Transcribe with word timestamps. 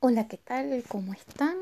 Hola, 0.00 0.28
¿qué 0.28 0.36
tal? 0.36 0.84
¿Cómo 0.86 1.12
están? 1.12 1.56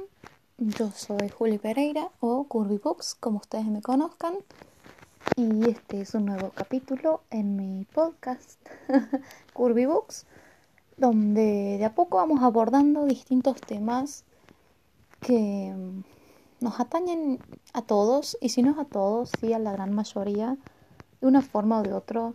Yo 0.59 0.91
soy 0.91 1.31
Juli 1.31 1.57
Pereira 1.57 2.11
o 2.21 2.45
Curvy 2.45 2.77
Books, 2.77 3.15
como 3.15 3.39
ustedes 3.39 3.65
me 3.65 3.81
conozcan. 3.81 4.35
Y 5.37 5.71
este 5.71 6.03
es 6.03 6.15
un 6.15 6.27
nuevo 6.27 6.51
capítulo 6.51 7.23
en 7.31 7.57
mi 7.57 7.87
podcast 7.87 8.61
Curvy 9.55 9.87
Books, 9.87 10.27
donde 10.99 11.79
de 11.79 11.85
a 11.87 11.95
poco 11.95 12.19
vamos 12.19 12.43
abordando 12.43 13.07
distintos 13.07 13.59
temas 13.63 14.25
que 15.23 15.75
nos 16.61 16.79
atañen 16.79 17.41
a 17.73 17.81
todos, 17.81 18.37
y 18.43 18.51
si 18.51 18.63
no 18.63 18.73
es 18.73 18.79
a 18.79 18.85
todos, 18.85 19.31
sí 19.41 19.55
a 19.55 19.59
la 19.59 19.73
gran 19.73 19.95
mayoría, 19.95 20.59
de 21.23 21.27
una 21.27 21.41
forma 21.41 21.81
o 21.81 21.83
de 21.83 21.95
otra. 21.95 22.35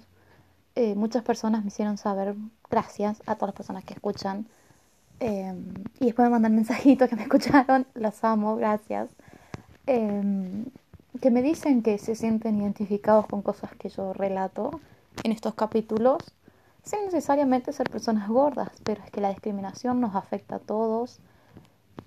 Eh, 0.73 0.95
muchas 0.95 1.21
personas 1.21 1.61
me 1.61 1.67
hicieron 1.67 1.99
saber, 1.99 2.33
gracias 2.71 3.21
a 3.27 3.35
todas 3.35 3.49
las 3.49 3.55
personas 3.55 3.83
que 3.85 3.93
escuchan 3.93 4.47
Em, 5.21 5.75
y 5.99 6.05
después 6.05 6.25
me 6.25 6.31
mandan 6.31 6.55
mensajitos 6.55 7.07
que 7.07 7.15
me 7.15 7.21
escucharon, 7.29 7.85
los 7.93 8.23
amo, 8.23 8.55
gracias. 8.55 9.11
Em, 9.85 10.65
que 11.21 11.29
me 11.29 11.43
dicen 11.43 11.83
que 11.83 11.99
se 11.99 12.15
sienten 12.15 12.59
identificados 12.59 13.27
con 13.27 13.43
cosas 13.43 13.69
que 13.75 13.89
yo 13.89 14.13
relato 14.13 14.81
en 15.23 15.31
estos 15.31 15.53
capítulos, 15.53 16.17
sin 16.83 17.05
necesariamente 17.05 17.71
ser 17.71 17.89
personas 17.91 18.29
gordas, 18.29 18.71
pero 18.83 19.03
es 19.03 19.11
que 19.11 19.21
la 19.21 19.29
discriminación 19.29 20.01
nos 20.01 20.15
afecta 20.15 20.55
a 20.55 20.59
todos. 20.59 21.19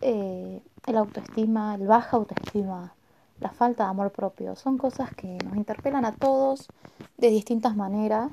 Eh, 0.01 0.61
el 0.87 0.97
autoestima, 0.97 1.77
el 1.77 1.87
baja 1.87 2.17
autoestima, 2.17 2.95
la 3.39 3.51
falta 3.51 3.85
de 3.85 3.91
amor 3.91 4.11
propio, 4.11 4.57
son 4.57 4.77
cosas 4.77 5.15
que 5.15 5.39
nos 5.45 5.57
interpelan 5.57 6.05
a 6.05 6.13
todos 6.13 6.67
de 7.19 7.31
distintas 7.31 7.77
maneras, 7.77 8.33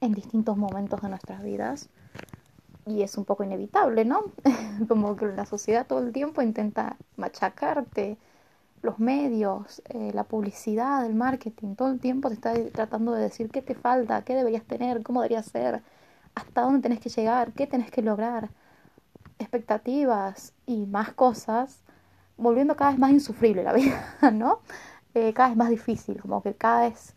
en 0.00 0.12
distintos 0.12 0.56
momentos 0.56 1.02
de 1.02 1.10
nuestras 1.10 1.42
vidas 1.42 1.90
y 2.86 3.02
es 3.02 3.16
un 3.16 3.24
poco 3.24 3.44
inevitable, 3.44 4.04
¿no? 4.04 4.24
Como 4.88 5.16
que 5.16 5.26
la 5.26 5.46
sociedad 5.46 5.86
todo 5.86 6.00
el 6.00 6.12
tiempo 6.12 6.42
intenta 6.42 6.96
machacarte, 7.16 8.18
los 8.82 8.98
medios, 8.98 9.82
eh, 9.90 10.10
la 10.12 10.24
publicidad, 10.24 11.06
el 11.06 11.14
marketing, 11.14 11.76
todo 11.76 11.90
el 11.92 12.00
tiempo 12.00 12.28
te 12.28 12.34
está 12.34 12.54
tratando 12.72 13.12
de 13.12 13.22
decir 13.22 13.50
qué 13.50 13.62
te 13.62 13.74
falta, 13.74 14.22
qué 14.24 14.34
deberías 14.34 14.64
tener, 14.64 15.02
cómo 15.02 15.22
deberías 15.22 15.46
ser, 15.46 15.82
hasta 16.34 16.62
dónde 16.62 16.80
tenés 16.80 17.00
que 17.00 17.08
llegar, 17.08 17.52
qué 17.52 17.66
tenés 17.66 17.90
que 17.90 18.02
lograr, 18.02 18.50
expectativas 19.38 20.52
y 20.66 20.86
más 20.86 21.12
cosas, 21.12 21.82
volviendo 22.36 22.76
cada 22.76 22.90
vez 22.90 22.98
más 23.00 23.12
insufrible 23.12 23.62
la 23.62 23.72
vida, 23.74 24.30
¿no? 24.32 24.60
Eh, 25.14 25.32
cada 25.34 25.50
vez 25.50 25.58
más 25.58 25.70
difícil, 25.70 26.20
como 26.20 26.42
que 26.42 26.54
cada 26.54 26.82
vez 26.88 27.14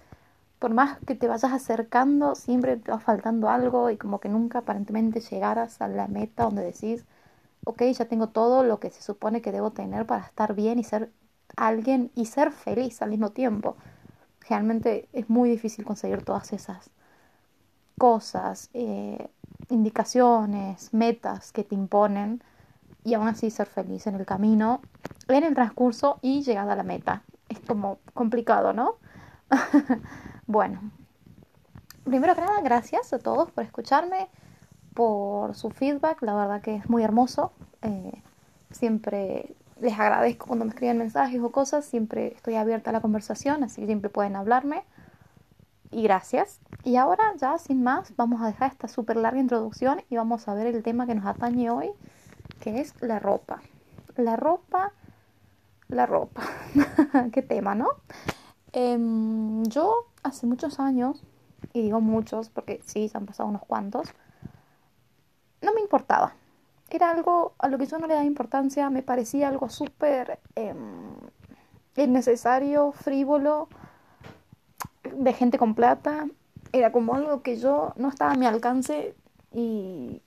por 0.60 0.74
más 0.74 1.00
que 1.06 1.16
te 1.16 1.28
vayas 1.28 1.52
acercando, 1.52 2.36
siempre 2.36 2.78
te 2.78 2.92
va 2.92 3.00
faltando 3.00 3.50
algo 3.50 3.90
y 3.90 3.98
como 3.98 4.20
que 4.20 4.30
nunca 4.30 4.60
aparentemente 4.60 5.20
llegaras 5.20 5.82
a 5.82 5.88
la 5.88 6.08
meta 6.08 6.44
donde 6.44 6.64
decís, 6.64 7.06
ok, 7.66 7.84
ya 7.84 8.06
tengo 8.06 8.28
todo 8.30 8.64
lo 8.64 8.80
que 8.80 8.90
se 8.90 9.02
supone 9.02 9.42
que 9.42 9.52
debo 9.52 9.72
tener 9.72 10.06
para 10.06 10.26
estar 10.26 10.56
bien 10.56 10.80
y 10.80 10.84
ser 10.84 11.12
alguien 11.58 12.12
y 12.16 12.26
ser 12.26 12.52
feliz 12.52 13.02
al 13.02 13.10
mismo 13.10 13.32
tiempo. 13.32 13.76
Realmente 14.50 15.10
es 15.14 15.30
muy 15.30 15.50
difícil 15.50 15.86
conseguir 15.86 16.24
todas 16.24 16.54
esas 16.54 16.90
cosas, 17.98 18.70
eh, 18.74 19.30
indicaciones, 19.70 20.94
metas 20.94 21.52
que 21.52 21.64
te 21.64 21.76
imponen 21.76 22.44
y 23.04 23.14
aún 23.14 23.28
así 23.28 23.50
ser 23.52 23.68
feliz 23.68 24.08
en 24.08 24.16
el 24.16 24.26
camino, 24.26 24.82
en 25.28 25.44
el 25.44 25.54
transcurso 25.56 26.20
y 26.22 26.44
llegada 26.44 26.74
a 26.74 26.76
la 26.76 26.84
meta. 26.84 27.24
Es 27.50 27.60
como 27.60 28.00
complicado, 28.14 28.74
¿no? 28.74 28.96
Bueno, 30.48 30.92
primero 32.04 32.36
que 32.36 32.42
nada, 32.42 32.62
gracias 32.62 33.12
a 33.14 33.20
todos 33.20 33.50
por 33.50 33.64
escucharme, 33.64 34.28
por 34.94 35.56
su 35.56 35.72
feedback, 35.72 36.22
la 36.22 36.36
verdad 36.36 36.62
que 36.62 36.76
es 36.76 36.90
muy 36.90 37.04
hermoso. 37.04 37.52
Eh, 37.82 38.22
siempre 38.72 39.56
les 39.82 40.00
agradezco 40.00 40.46
cuando 40.48 40.66
me 40.66 40.70
escriben 40.70 41.00
mensajes 41.00 41.42
o 41.42 41.52
cosas, 41.52 41.86
siempre 41.86 42.34
estoy 42.36 42.56
abierta 42.56 42.92
a 42.92 42.94
la 42.94 43.02
conversación, 43.02 43.64
así 43.64 43.82
que 43.82 43.88
siempre 43.88 44.10
pueden 44.10 44.36
hablarme. 44.36 44.84
Y 45.92 46.04
gracias. 46.04 46.60
Y 46.84 46.98
ahora 46.98 47.34
ya 47.38 47.58
sin 47.58 47.84
más, 47.84 48.16
vamos 48.16 48.42
a 48.42 48.48
dejar 48.48 48.72
esta 48.72 48.88
súper 48.88 49.18
larga 49.18 49.40
introducción 49.40 50.04
y 50.10 50.16
vamos 50.16 50.48
a 50.48 50.54
ver 50.54 50.68
el 50.68 50.84
tema 50.84 51.08
que 51.08 51.16
nos 51.16 51.26
atañe 51.26 51.72
hoy, 51.72 51.90
que 52.60 52.82
es 52.82 52.94
la 53.02 53.18
ropa. 53.18 53.62
La 54.16 54.36
ropa, 54.36 54.92
la 55.88 56.06
ropa. 56.06 56.44
Qué 57.34 57.42
tema, 57.42 57.74
¿no? 57.74 57.88
Em, 58.78 59.64
yo 59.64 60.08
hace 60.22 60.46
muchos 60.46 60.82
años, 60.82 61.24
y 61.72 61.82
digo 61.82 62.02
muchos 62.02 62.50
porque 62.50 62.82
sí, 62.86 63.08
se 63.08 63.18
han 63.18 63.26
pasado 63.26 63.48
unos 63.48 63.62
cuantos, 63.64 64.10
no 65.62 65.74
me 65.74 65.80
importaba. 65.80 66.34
Era 66.90 67.10
algo 67.10 67.54
a 67.58 67.70
lo 67.70 67.78
que 67.78 67.86
yo 67.86 67.98
no 68.00 68.06
le 68.06 68.16
daba 68.16 68.26
importancia, 68.26 68.90
me 68.90 69.02
parecía 69.02 69.48
algo 69.48 69.70
súper 69.70 70.40
eh, 70.58 70.76
innecesario, 71.96 72.92
frívolo, 72.92 73.70
de 75.04 75.32
gente 75.32 75.58
con 75.58 75.74
plata. 75.74 76.28
Era 76.74 76.92
como 76.92 77.16
algo 77.16 77.42
que 77.44 77.58
yo 77.58 77.94
no 77.96 78.10
estaba 78.10 78.34
a 78.34 78.36
mi 78.36 78.46
alcance 78.46 79.16
y 79.54 80.22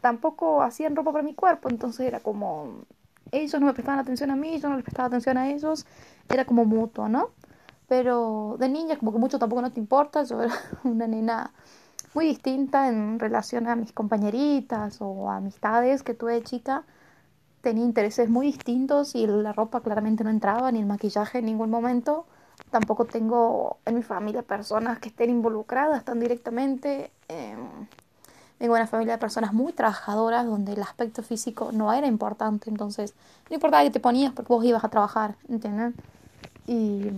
tampoco 0.00 0.62
hacían 0.62 0.96
ropa 0.96 1.12
para 1.12 1.22
mi 1.22 1.34
cuerpo, 1.34 1.68
entonces 1.70 2.04
era 2.04 2.18
como 2.18 2.84
ellos 3.30 3.60
no 3.60 3.66
me 3.68 3.74
prestaban 3.74 4.00
atención 4.00 4.32
a 4.32 4.36
mí, 4.36 4.58
yo 4.58 4.68
no 4.68 4.74
les 4.74 4.84
prestaba 4.84 5.06
atención 5.06 5.38
a 5.38 5.50
ellos, 5.50 5.86
era 6.28 6.44
como 6.44 6.64
mutuo, 6.64 7.08
¿no? 7.08 7.30
Pero 7.92 8.56
de 8.58 8.70
niña 8.70 8.96
como 8.96 9.12
que 9.12 9.18
mucho 9.18 9.38
tampoco 9.38 9.60
no 9.60 9.70
te 9.70 9.78
importa, 9.78 10.22
yo 10.22 10.42
era 10.42 10.54
una 10.82 11.06
nena 11.06 11.50
muy 12.14 12.24
distinta 12.24 12.88
en 12.88 13.18
relación 13.18 13.68
a 13.68 13.76
mis 13.76 13.92
compañeritas 13.92 14.96
o 15.02 15.28
amistades 15.28 16.02
que 16.02 16.14
tuve 16.14 16.32
de 16.32 16.42
chica, 16.42 16.84
tenía 17.60 17.84
intereses 17.84 18.30
muy 18.30 18.46
distintos 18.46 19.14
y 19.14 19.26
la 19.26 19.52
ropa 19.52 19.82
claramente 19.82 20.24
no 20.24 20.30
entraba, 20.30 20.72
ni 20.72 20.78
el 20.78 20.86
maquillaje 20.86 21.40
en 21.40 21.44
ningún 21.44 21.68
momento. 21.68 22.24
Tampoco 22.70 23.04
tengo 23.04 23.76
en 23.84 23.96
mi 23.96 24.02
familia 24.02 24.40
personas 24.40 24.98
que 24.98 25.10
estén 25.10 25.28
involucradas 25.28 26.02
tan 26.02 26.18
directamente. 26.18 27.10
Eh, 27.28 27.56
vengo 28.58 28.74
de 28.74 28.80
una 28.80 28.86
familia 28.86 29.12
de 29.12 29.18
personas 29.18 29.52
muy 29.52 29.74
trabajadoras 29.74 30.46
donde 30.46 30.72
el 30.72 30.82
aspecto 30.82 31.22
físico 31.22 31.72
no 31.72 31.92
era 31.92 32.06
importante, 32.06 32.70
entonces 32.70 33.12
no 33.50 33.54
importaba 33.56 33.82
que 33.82 33.90
te 33.90 34.00
ponías 34.00 34.32
porque 34.32 34.50
vos 34.50 34.64
ibas 34.64 34.82
a 34.82 34.88
trabajar, 34.88 35.34
¿entienden? 35.46 35.94
Y 36.66 37.10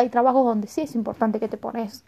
hay 0.00 0.08
trabajos 0.08 0.44
donde 0.44 0.66
sí 0.66 0.82
es 0.82 0.94
importante 0.94 1.40
que 1.40 1.48
te 1.48 1.56
pones, 1.56 2.04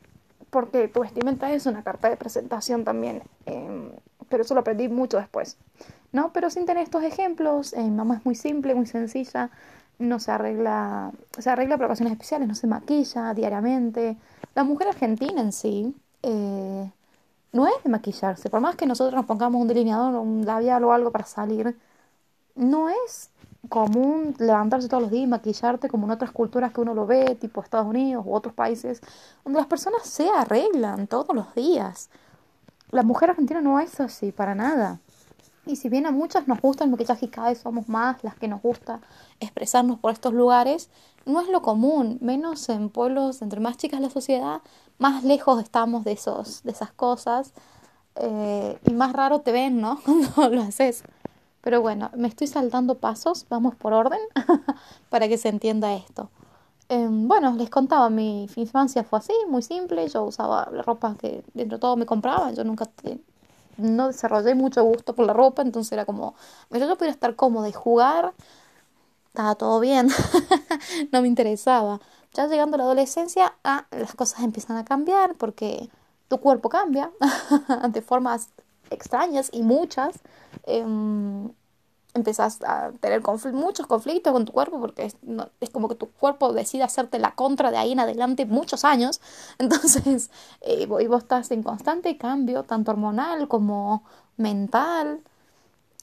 porque 0.51 0.89
tu 0.89 1.01
vestimenta 1.01 1.53
es 1.53 1.67
una 1.67 1.83
carta 1.83 2.11
de 2.11 2.17
presentación 2.17 2.85
también, 2.85 3.23
em, 3.47 3.91
pero 4.29 4.43
eso 4.43 4.55
lo 4.55 4.61
aprendí 4.61 4.89
mucho 4.89 5.19
después, 5.19 5.57
¿no? 6.13 6.33
Pero 6.33 6.51
sin 6.51 6.67
tener 6.67 6.83
estos 6.83 7.03
ejemplos, 7.05 7.73
eh, 7.75 7.91
mamá 7.91 8.17
es 8.17 8.25
muy 8.25 8.35
simple, 8.35 8.75
muy 8.75 8.87
sencilla, 8.87 9.51
no 9.99 10.19
se 10.19 10.33
arregla, 10.33 11.13
se 11.39 11.51
arregla 11.51 11.77
por 11.77 11.87
ocasiones 11.87 12.13
especiales, 12.13 12.49
no 12.49 12.55
se 12.55 12.67
maquilla 12.67 13.35
diariamente. 13.35 14.17
La 14.55 14.65
mujer 14.65 14.89
argentina 14.89 15.41
en 15.41 15.53
sí 15.53 15.95
eh, 16.23 16.91
no 17.53 17.67
es 17.67 17.75
de 17.85 17.91
maquillarse, 17.91 18.51
por 18.51 18.61
más 18.61 18.77
que 18.77 18.87
nosotros 18.87 19.15
nos 19.15 19.27
pongamos 19.27 19.61
un 19.61 19.69
delineador 19.69 20.15
un 20.17 20.45
labial 20.45 20.85
o 20.85 20.93
algo 20.93 21.11
para 21.11 21.27
salir, 21.27 21.77
no 22.55 22.89
es 22.89 23.31
común 23.69 24.35
levantarse 24.39 24.89
todos 24.89 25.05
los 25.05 25.13
días 25.13 25.29
maquillarte 25.29 25.89
como 25.89 26.07
en 26.07 26.13
otras 26.13 26.33
culturas 26.33 26.73
que 26.73 26.81
uno 26.81 26.95
lo 26.95 27.07
ve, 27.07 27.37
tipo 27.37 27.63
Estados 27.63 27.87
Unidos 27.87 28.25
u 28.27 28.35
otros 28.35 28.55
países, 28.55 29.01
donde 29.45 29.59
las 29.59 29.69
personas 29.69 30.03
se 30.03 30.29
arreglan 30.29 31.07
todos 31.07 31.35
los 31.35 31.55
días. 31.55 32.11
La 32.91 33.03
mujer 33.03 33.31
argentina 33.31 33.61
no 33.61 33.81
es 33.81 34.01
así, 34.01 34.33
para 34.33 34.55
nada. 34.55 35.01
Y 35.65 35.77
si 35.77 35.89
bien 35.89 36.07
a 36.07 36.11
muchas 36.11 36.49
nos 36.49 36.61
gusta 36.61 36.83
el 36.85 36.91
maquillaje 36.91 37.27
y 37.27 37.29
cada 37.29 37.49
vez 37.51 37.59
somos 37.59 37.89
más 37.89 38.23
las 38.25 38.35
que 38.35 38.49
nos 38.49 38.61
gusta 38.61 39.01
expresarnos 39.39 39.99
por 40.01 40.13
estos 40.13 40.35
lugares, 40.35 40.91
no 41.25 41.41
es 41.41 41.49
lo 41.49 41.63
común, 41.63 42.19
menos 42.21 42.69
en 42.69 42.91
pueblos, 42.91 43.43
entre 43.43 43.61
más 43.61 43.77
chicas 43.77 44.01
la 44.01 44.11
sociedad, 44.11 44.61
más 44.99 45.23
lejos 45.23 45.63
estamos 45.63 46.03
de, 46.05 46.13
esos, 46.13 46.65
de 46.65 46.73
esas 46.73 46.91
cosas 46.93 47.55
eh, 48.17 48.77
y 48.85 48.93
más 48.93 49.13
raro 49.13 49.41
te 49.41 49.53
ven, 49.53 49.81
¿no? 49.81 50.01
Cuando 50.35 50.57
lo 50.57 50.63
haces. 50.63 51.05
Pero 51.63 51.81
bueno, 51.81 52.11
me 52.17 52.29
estoy 52.29 52.49
saltando 52.49 52.97
pasos, 52.97 53.47
vamos 53.49 53.75
por 53.77 53.93
orden 53.93 54.21
para 55.11 55.29
que 55.29 55.39
se 55.39 55.49
entienda 55.49 55.95
esto. 55.95 56.31
Em, 56.89 57.27
bueno, 57.29 57.55
les 57.57 57.71
contaba, 57.71 58.11
mi 58.11 58.49
infancia 58.57 59.05
fue 59.05 59.21
así, 59.21 59.33
muy 59.49 59.63
simple, 59.63 60.07
yo 60.09 60.25
usaba 60.25 60.69
la 60.71 60.83
ropa 60.83 61.17
que 61.19 61.45
dentro 61.55 61.79
de 61.79 61.81
todo 61.81 61.97
me 61.97 62.05
compraba, 62.05 62.53
yo 62.53 62.65
nunca 62.65 62.91
no 63.79 64.09
desarrollé 64.09 64.55
mucho 64.55 64.83
gusto 64.85 65.15
por 65.15 65.27
la 65.27 65.33
ropa, 65.33 65.63
entonces 65.63 65.93
era 65.93 66.05
como, 66.05 66.35
pero 66.69 66.87
yo 66.87 66.99
podía 66.99 67.13
estar 67.13 67.37
cómoda 67.37 67.69
y 67.69 67.73
jugar, 67.73 68.35
estaba 69.29 69.55
todo 69.55 69.81
bien, 69.81 70.09
no 71.13 71.23
me 71.23 71.29
interesaba. 71.29 72.01
Ya 72.35 72.47
llegando 72.47 72.77
a 72.77 72.79
la 72.79 72.85
adolescencia, 72.85 73.55
ah, 73.65 73.87
las 73.91 74.15
cosas 74.15 74.41
empiezan 74.43 74.77
a 74.77 74.85
cambiar 74.85 75.35
porque 75.37 75.91
tu 76.29 76.39
cuerpo 76.41 76.69
cambia 76.69 77.11
de 77.89 78.03
formas 78.03 78.51
extrañas 78.93 79.51
y 79.53 79.63
muchas, 79.63 80.21
eh, 80.67 80.85
empezás 82.15 82.61
a 82.63 82.93
tener 83.01 83.23
muchos 83.53 83.87
conflictos 83.87 84.33
con 84.33 84.45
tu 84.45 84.53
cuerpo 84.53 84.81
porque 84.81 85.07
es, 85.07 85.17
como 85.71 85.89
que 85.89 85.95
tu 85.95 86.11
cuerpo 86.11 86.53
decide 86.53 86.83
hacerte 86.83 87.19
la 87.19 87.35
contra 87.35 87.71
de 87.71 87.79
ahí 87.79 87.93
en 87.93 88.01
adelante 88.01 88.47
muchos 88.47 88.85
años. 88.85 89.21
Entonces, 89.59 90.31
eh, 90.61 90.83
y 90.83 90.87
vos 90.87 91.23
estás 91.23 91.51
en 91.51 91.63
constante 91.63 92.17
cambio, 92.19 92.65
tanto 92.65 92.91
hormonal 92.91 93.49
como 93.49 94.05
mental, 94.37 95.21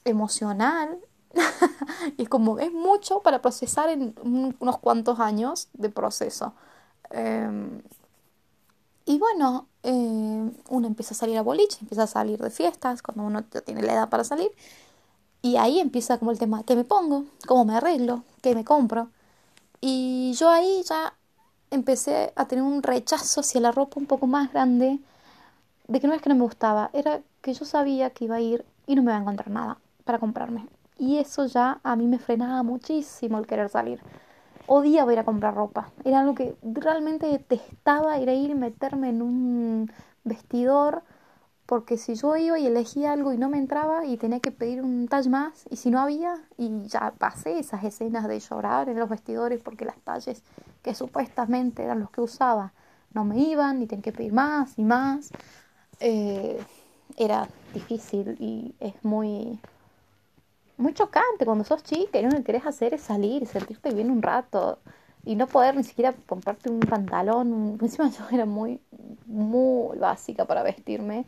emocional. 0.04 0.98
y 2.16 2.22
es 2.22 2.28
como, 2.28 2.58
es 2.58 2.72
mucho 2.72 3.20
para 3.20 3.40
procesar 3.40 3.88
en 3.88 4.14
unos 4.22 4.78
cuantos 4.78 5.20
años 5.20 5.68
de 5.74 5.90
proceso. 5.90 6.54
Em, 7.10 7.82
y 9.10 9.18
bueno, 9.18 9.66
eh, 9.82 10.52
uno 10.68 10.86
empieza 10.86 11.14
a 11.14 11.16
salir 11.16 11.36
a 11.36 11.42
boliche, 11.42 11.78
empieza 11.80 12.04
a 12.04 12.06
salir 12.06 12.38
de 12.38 12.48
fiestas, 12.48 13.02
cuando 13.02 13.24
uno 13.24 13.42
ya 13.52 13.60
tiene 13.60 13.82
la 13.82 13.94
edad 13.94 14.08
para 14.08 14.22
salir. 14.22 14.52
Y 15.42 15.56
ahí 15.56 15.80
empieza 15.80 16.18
como 16.18 16.30
el 16.30 16.38
tema, 16.38 16.62
¿qué 16.62 16.76
me 16.76 16.84
pongo? 16.84 17.24
¿Cómo 17.44 17.64
me 17.64 17.74
arreglo? 17.74 18.22
¿Qué 18.40 18.54
me 18.54 18.64
compro? 18.64 19.08
Y 19.80 20.32
yo 20.34 20.48
ahí 20.48 20.84
ya 20.84 21.14
empecé 21.72 22.32
a 22.36 22.46
tener 22.46 22.62
un 22.62 22.84
rechazo 22.84 23.40
hacia 23.40 23.60
la 23.60 23.72
ropa 23.72 23.98
un 23.98 24.06
poco 24.06 24.28
más 24.28 24.52
grande, 24.52 25.00
de 25.88 26.00
que 26.00 26.06
no 26.06 26.14
es 26.14 26.22
que 26.22 26.28
no 26.28 26.36
me 26.36 26.42
gustaba, 26.42 26.90
era 26.92 27.20
que 27.42 27.52
yo 27.52 27.64
sabía 27.64 28.10
que 28.10 28.26
iba 28.26 28.36
a 28.36 28.40
ir 28.40 28.64
y 28.86 28.94
no 28.94 29.02
me 29.02 29.10
iba 29.10 29.18
a 29.18 29.22
encontrar 29.22 29.50
nada 29.50 29.78
para 30.04 30.20
comprarme. 30.20 30.68
Y 30.98 31.18
eso 31.18 31.46
ya 31.46 31.80
a 31.82 31.96
mí 31.96 32.06
me 32.06 32.20
frenaba 32.20 32.62
muchísimo 32.62 33.38
el 33.40 33.48
querer 33.48 33.70
salir. 33.70 34.00
Odiaba 34.72 35.12
ir 35.12 35.18
a 35.18 35.24
comprar 35.24 35.56
ropa. 35.56 35.90
Era 36.04 36.20
algo 36.20 36.36
que 36.36 36.54
realmente 36.62 37.26
detestaba 37.26 38.16
ir 38.20 38.28
a 38.28 38.34
ir 38.34 38.50
y 38.50 38.54
meterme 38.54 39.08
en 39.08 39.20
un 39.20 39.90
vestidor 40.22 41.02
porque 41.66 41.96
si 41.96 42.14
yo 42.14 42.36
iba 42.36 42.56
y 42.56 42.68
elegía 42.68 43.10
algo 43.10 43.32
y 43.32 43.36
no 43.36 43.48
me 43.48 43.58
entraba 43.58 44.06
y 44.06 44.16
tenía 44.16 44.38
que 44.38 44.52
pedir 44.52 44.80
un 44.80 45.08
tall 45.08 45.28
más 45.28 45.66
y 45.70 45.74
si 45.74 45.90
no 45.90 45.98
había 45.98 46.36
y 46.56 46.86
ya 46.86 47.12
pasé 47.18 47.58
esas 47.58 47.82
escenas 47.82 48.28
de 48.28 48.38
llorar 48.38 48.88
en 48.88 49.00
los 49.00 49.08
vestidores 49.08 49.60
porque 49.60 49.84
las 49.84 49.98
talles 50.02 50.44
que 50.82 50.94
supuestamente 50.94 51.82
eran 51.82 51.98
los 51.98 52.10
que 52.10 52.20
usaba 52.20 52.72
no 53.12 53.24
me 53.24 53.40
iban 53.40 53.82
y 53.82 53.88
tenía 53.88 54.02
que 54.02 54.12
pedir 54.12 54.32
más 54.32 54.78
y 54.78 54.84
más 54.84 55.32
eh, 55.98 56.62
era 57.16 57.48
difícil 57.74 58.36
y 58.38 58.72
es 58.78 58.94
muy 59.04 59.58
muy 60.80 60.94
chocante 60.94 61.44
cuando 61.44 61.64
sos 61.64 61.82
chica 61.82 62.18
y 62.18 62.22
lo 62.22 62.30
que 62.30 62.42
querés 62.42 62.66
hacer 62.66 62.94
es 62.94 63.02
salir 63.02 63.42
y 63.42 63.46
sentirte 63.46 63.92
bien 63.92 64.10
un 64.10 64.22
rato 64.22 64.78
y 65.24 65.36
no 65.36 65.46
poder 65.46 65.76
ni 65.76 65.84
siquiera 65.84 66.14
comprarte 66.26 66.70
un 66.70 66.80
pantalón. 66.80 67.78
Encima 67.80 68.10
yo 68.10 68.24
era 68.32 68.46
muy, 68.46 68.80
muy 69.26 69.98
básica 69.98 70.46
para 70.46 70.62
vestirme. 70.62 71.26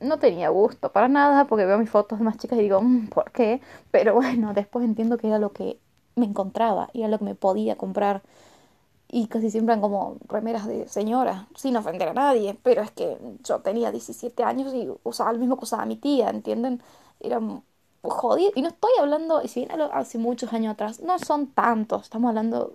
No 0.00 0.18
tenía 0.18 0.48
gusto 0.50 0.92
para 0.92 1.08
nada 1.08 1.46
porque 1.46 1.66
veo 1.66 1.78
mis 1.78 1.90
fotos 1.90 2.18
de 2.18 2.24
más 2.24 2.38
chicas 2.38 2.58
y 2.58 2.62
digo, 2.62 2.80
mm, 2.82 3.08
¿por 3.08 3.30
qué? 3.32 3.60
Pero 3.90 4.14
bueno, 4.14 4.54
después 4.54 4.84
entiendo 4.84 5.18
que 5.18 5.28
era 5.28 5.38
lo 5.38 5.52
que 5.52 5.78
me 6.16 6.26
encontraba 6.26 6.88
y 6.92 7.00
era 7.00 7.08
lo 7.08 7.18
que 7.18 7.24
me 7.24 7.34
podía 7.34 7.76
comprar. 7.76 8.22
Y 9.08 9.28
casi 9.28 9.50
siempre 9.50 9.74
eran 9.74 9.80
como 9.82 10.16
remeras 10.28 10.66
de 10.66 10.88
señora, 10.88 11.46
sin 11.56 11.76
ofender 11.76 12.08
a 12.08 12.14
nadie, 12.14 12.58
pero 12.62 12.82
es 12.82 12.90
que 12.90 13.18
yo 13.44 13.60
tenía 13.60 13.92
17 13.92 14.42
años 14.44 14.74
y 14.74 14.90
usaba 15.04 15.30
el 15.30 15.38
mismo 15.38 15.56
que 15.56 15.64
usaba 15.64 15.86
mi 15.86 15.96
tía, 15.96 16.30
¿entienden? 16.30 16.82
Era 17.20 17.40
jodido. 18.10 18.52
Y 18.54 18.62
no 18.62 18.68
estoy 18.68 18.90
hablando, 19.00 19.42
y 19.42 19.48
si 19.48 19.60
bien 19.60 19.80
hace 19.92 20.18
muchos 20.18 20.52
años 20.52 20.72
atrás, 20.72 21.00
no 21.00 21.18
son 21.18 21.48
tantos, 21.48 22.02
estamos 22.02 22.28
hablando 22.28 22.74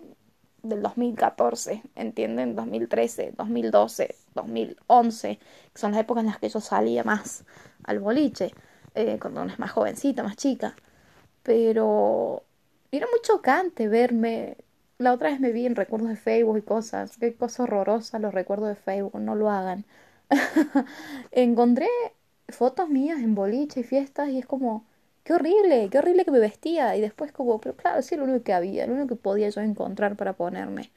del 0.64 0.82
2014, 0.82 1.84
¿entienden? 1.96 2.56
2013, 2.56 3.34
2012, 3.38 4.16
2011, 4.36 5.40
que 5.74 5.80
son 5.80 5.92
las 5.92 6.02
épocas 6.02 6.22
en 6.22 6.28
las 6.28 6.40
que 6.40 6.50
yo 6.50 6.60
salía 6.60 7.04
más 7.04 7.46
al 7.84 8.00
boliche, 8.00 8.54
eh, 8.96 9.18
cuando 9.22 9.42
uno 9.42 9.52
es 9.52 9.60
más 9.60 9.72
jovencita, 9.72 10.24
más 10.24 10.36
chica. 10.36 10.76
Pero 11.44 12.44
era 12.92 13.08
muy 13.08 13.22
chocante 13.22 13.88
verme. 13.88 14.58
La 14.98 15.14
otra 15.14 15.30
vez 15.30 15.40
me 15.40 15.52
vi 15.52 15.66
en 15.66 15.76
recuerdos 15.76 16.10
de 16.10 16.16
Facebook 16.18 16.58
y 16.58 16.62
cosas. 16.62 17.18
Qué 17.18 17.34
cosa 17.36 17.64
horrorosa 17.64 18.20
los 18.20 18.34
recuerdos 18.34 18.70
de 18.70 18.76
Facebook, 18.76 19.20
no 19.20 19.36
lo 19.36 19.50
hagan. 19.50 19.86
Encontré 21.32 21.88
fotos 22.50 22.90
mías 22.90 23.20
en 23.20 23.36
boliche 23.36 23.82
y 23.82 23.84
fiestas 23.84 24.30
y 24.30 24.40
es 24.40 24.46
como, 24.46 24.86
qué 25.30 25.36
horrible, 25.36 25.90
qué 25.92 26.00
horrible 26.00 26.26
que 26.26 26.32
me 26.32 26.40
vestía. 26.40 26.98
Y 26.98 27.02
después 27.02 27.32
como, 27.32 27.62
pero 27.62 27.76
claro, 27.76 28.02
sí, 28.02 28.16
lo 28.16 28.24
único 28.24 28.44
que 28.44 28.52
había, 28.52 28.88
lo 28.88 28.94
único 28.94 29.10
que 29.10 29.16
podía 29.16 29.48
yo 29.50 29.62
encontrar 29.62 30.16
para 30.16 30.34
ponerme. 30.34 30.90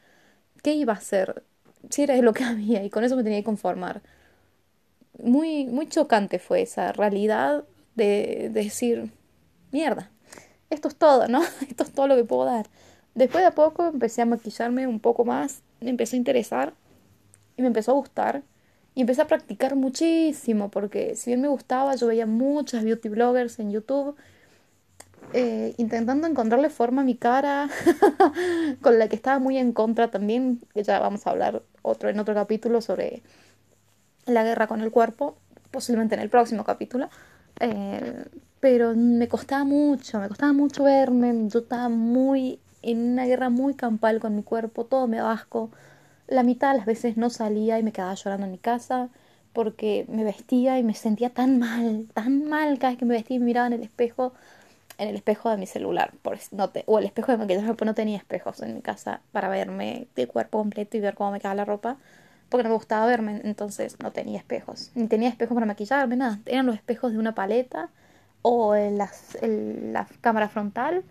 ¿Qué 0.62 0.75
iba 0.75 0.94
a 0.94 0.96
hacer? 0.96 1.44
Si 1.90 2.02
era 2.05 2.17
lo 2.19 2.32
que 2.32 2.44
había 2.46 2.84
y 2.84 2.90
con 2.90 3.05
eso 3.05 3.17
me 3.17 3.25
tenía 3.25 3.40
que 3.40 3.44
conformar. 3.44 4.02
Muy, 5.23 5.67
muy 5.67 5.87
chocante 5.87 6.38
fue 6.38 6.62
esa 6.62 6.93
realidad 6.93 7.64
de, 7.94 8.49
de 8.50 8.64
decir, 8.64 9.12
mierda, 9.70 10.11
esto 10.70 10.88
es 10.88 10.96
todo, 10.96 11.29
¿no? 11.29 11.43
Esto 11.69 11.84
es 11.84 11.93
todo 11.93 12.08
lo 12.08 12.17
que 12.17 12.25
puedo 12.25 12.46
dar. 12.46 12.69
Después 13.14 13.44
de 13.44 13.52
poco 13.52 13.88
empecé 13.88 14.23
a 14.23 14.26
maquillarme 14.26 14.87
un 14.87 15.00
poco 15.00 15.26
más, 15.26 15.62
me 15.81 15.90
empezó 15.90 16.17
a 16.17 16.19
interesar 16.19 16.75
y 17.56 17.62
me 17.62 17.69
empezó 17.69 17.93
a 17.93 17.94
gustar. 17.94 18.43
Y 18.94 19.00
empecé 19.00 19.23
a 19.23 19.27
practicar 19.27 19.75
muchísimo, 19.75 20.71
porque 20.71 21.17
si 21.17 21.31
bien 21.31 21.41
me 21.41 21.49
gustaba, 21.49 21.94
yo 21.94 22.06
veía 22.06 22.27
muchas 22.27 22.85
beauty 22.85 23.09
bloggers 23.09 23.59
en 23.59 23.71
YouTube, 23.71 24.17
eh, 25.33 25.75
intentando 25.79 26.27
encontrarle 26.27 26.69
forma 26.69 27.00
a 27.03 27.05
mi 27.05 27.17
cara, 27.17 27.71
con 28.83 28.99
la 28.99 29.09
que 29.09 29.17
estaba 29.17 29.39
muy 29.39 29.56
en 29.56 29.73
contra 29.73 30.11
también, 30.11 30.61
que 30.75 30.83
ya 30.83 31.00
vamos 31.00 31.27
a 31.27 31.31
hablar 31.31 31.62
otro, 31.81 32.11
en 32.11 32.19
otro 32.19 32.35
capítulo 32.35 32.83
sobre 32.83 33.23
la 34.27 34.44
guerra 34.44 34.67
con 34.67 34.83
el 34.83 34.91
cuerpo, 34.91 35.37
posiblemente 35.71 36.15
en 36.15 36.21
el 36.21 36.29
próximo 36.29 36.65
capítulo. 36.65 37.09
Eh, 37.61 38.25
pero 38.61 38.94
me 38.94 39.27
costaba 39.27 39.65
mucho, 39.65 40.21
me 40.21 40.29
costaba 40.29 40.53
mucho 40.53 40.85
verme, 40.85 41.49
yo 41.49 41.61
estaba 41.61 41.89
muy 41.89 42.61
en 42.83 43.12
una 43.12 43.25
guerra 43.25 43.49
muy 43.49 43.75
campal 43.75 44.21
con 44.21 44.37
mi 44.37 44.43
cuerpo, 44.43 44.85
todo 44.85 45.09
me 45.09 45.19
abasco 45.19 45.71
la 46.32 46.43
mitad 46.43 46.73
de 46.73 46.79
las 46.79 46.87
veces 46.87 47.17
no 47.17 47.31
salía 47.31 47.79
y 47.79 47.82
me 47.82 47.93
quedaba 47.93 48.14
llorando 48.14 48.46
en 48.46 48.52
mi 48.52 48.58
casa 48.58 49.08
porque 49.52 50.06
me 50.08 50.25
vestía 50.25 50.79
y 50.79 50.82
me 50.82 50.94
sentía 50.94 51.31
tan 51.31 51.58
mal, 51.58 52.06
tan 52.14 52.49
mal 52.49 52.79
cada 52.79 52.93
vez 52.93 52.99
que 52.99 53.05
me 53.05 53.14
vestía 53.14 53.37
y 53.37 53.40
miraba 53.40 53.67
en 53.67 53.75
el 53.75 53.82
espejo, 53.82 54.32
en 54.99 55.08
el 55.08 55.17
espejo 55.17 55.50
de 55.50 55.58
mi 55.58 55.67
celular, 55.67 56.12
por, 56.23 56.38
no 56.52 56.70
o 56.87 56.99
el 56.99 57.05
espejo 57.05 57.32
de 57.32 57.38
maquillaje, 57.38 57.75
pues 57.75 57.87
no 57.87 57.94
tenía 57.94 58.17
espejos 58.17 58.62
en 58.62 58.75
mi 58.75 58.81
casa 58.81 59.20
para 59.31 59.49
verme 59.49 60.06
de 60.17 60.26
cuerpo 60.26 60.58
completo 60.58 60.96
y 60.96 61.00
ver 61.00 61.14
cómo 61.14 61.32
me 61.32 61.38
quedaba 61.38 61.55
la 61.55 61.64
ropa, 61.67 61.99
porque 62.49 62.64
no 62.64 62.70
me 62.70 62.76
gustaba 62.76 63.06
verme, 63.06 63.40
entonces 63.44 63.96
no 64.02 64.11
tenía 64.11 64.38
espejos, 64.38 64.90
ni 64.94 65.06
tenía 65.06 65.29
espejos 65.29 65.55
para 65.55 65.67
maquillarme, 65.67 66.17
nada, 66.17 66.38
eran 66.46 66.67
los 66.67 66.75
espejos 66.75 67.12
de 67.12 67.19
una 67.19 67.34
paleta 67.34 67.90
o 68.40 68.75
en, 68.75 68.96
las, 68.96 69.37
en 69.43 69.93
la 69.93 70.06
cámara 70.23 70.49
frontal 70.49 71.05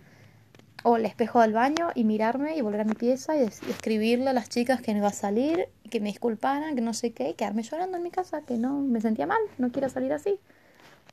o 0.83 0.98
el 0.98 1.06
espejo 1.06 1.42
del 1.42 1.54
baño 1.54 1.89
y 1.95 2.04
mirarme 2.04 2.56
y 2.56 2.62
volver 2.62 2.81
a 2.81 2.86
mi 2.86 2.94
pieza 2.94 3.38
y, 3.38 3.42
escribirle 3.44 4.30
a 4.30 4.33
las 4.33 4.50
chicas 4.50 4.81
que 4.81 4.94
me 4.94 5.00
iba 5.00 5.07
a 5.07 5.13
salir, 5.13 5.68
que 5.89 6.00
me 6.00 6.10
disculparan, 6.10 6.75
que 6.75 6.81
no 6.81 6.94
sé 6.94 7.13
qué, 7.13 7.30
y 7.30 7.33
quedarme 7.36 7.63
llorando 7.63 7.98
en 7.98 8.04
mi 8.04 8.12
casa, 8.12 8.42
que 8.42 8.57
no 8.57 8.80
me 8.81 9.01
sentía 9.01 9.28
mal, 9.28 9.39
no 9.57 9.72
quiero 9.72 9.89
salir 9.89 10.13
así. 10.13 10.39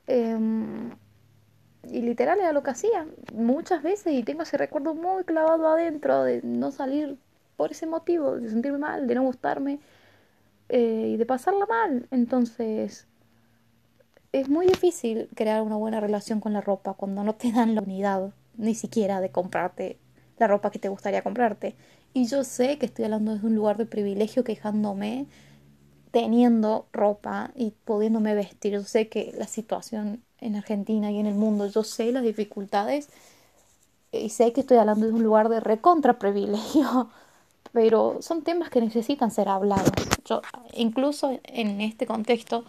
Em, 0.07 0.91
y 1.85 2.03
literal 2.03 2.39
era 2.41 2.53
lo 2.53 2.63
que 2.63 2.71
hacía 2.71 3.07
muchas 3.35 3.83
veces 3.83 4.13
y 4.13 4.23
tengo 4.23 4.43
ese 4.43 4.57
recuerdo 4.57 4.95
muy 4.95 5.25
clavado 5.25 5.69
adentro 5.69 6.25
de 6.25 6.41
no 6.43 6.71
salir 6.71 7.19
por 7.57 7.73
ese 7.73 7.87
motivo, 7.87 8.37
de 8.37 8.49
sentirme 8.51 8.79
mal, 8.79 9.07
de 9.07 9.15
no 9.15 9.23
gustarme 9.23 9.81
eh, 10.69 11.11
y 11.15 11.17
de 11.17 11.27
pasarla 11.27 11.67
mal. 11.67 12.07
Entonces 12.11 13.07
es 14.33 14.49
muy 14.49 14.67
difícil 14.67 15.29
crear 15.35 15.63
una 15.63 15.77
buena 15.77 16.01
relación 16.01 16.41
con 16.41 16.53
la 16.53 16.61
ropa 16.61 16.95
cuando 16.95 17.25
no 17.25 17.35
te 17.35 17.53
dan 17.53 17.75
la 17.75 17.83
unidad 17.83 18.33
ni 18.59 18.75
siquiera 18.75 19.21
de 19.21 19.31
comprarte 19.31 19.99
la 20.37 20.47
ropa 20.47 20.71
que 20.71 20.79
te 20.79 20.89
gustaría 20.89 21.23
comprarte. 21.23 21.77
Y 22.13 22.27
yo 22.27 22.45
sé 22.45 22.79
que 22.79 22.87
estoy 22.87 23.07
hablando 23.07 23.33
desde 23.33 23.47
un 23.47 23.55
lugar 23.55 23.77
de 23.77 23.87
privilegio 23.87 24.45
quejándome, 24.45 25.27
teniendo 26.11 26.87
ropa 26.93 27.53
y 27.55 27.73
pudiéndome 27.85 28.35
vestir. 28.35 28.73
Yo 28.75 28.83
sé 28.83 29.09
que 29.09 29.33
la 29.37 29.47
situación 29.47 30.23
en 30.41 30.57
Argentina 30.57 31.11
y 31.11 31.19
en 31.19 31.27
el 31.27 31.35
mundo, 31.35 31.67
yo 31.67 31.85
sé 31.85 32.13
las 32.13 32.23
dificultades 32.23 33.09
y 34.13 34.31
sé 34.31 34.53
que 34.53 34.61
estoy 34.61 34.79
hablando 34.79 35.07
desde 35.07 35.17
un 35.17 35.25
lugar 35.25 35.49
de 35.49 35.61
recontra 35.61 36.19
privilegio, 36.19 37.11
pero 37.73 38.19
son 38.21 38.43
temas 38.43 38.71
que 38.71 38.81
necesitan 38.81 39.31
ser 39.31 39.49
hablados. 39.49 39.93
Yo, 40.25 40.43
incluso 40.75 41.39
en 41.45 41.81
este 41.81 42.07
contexto, 42.07 42.65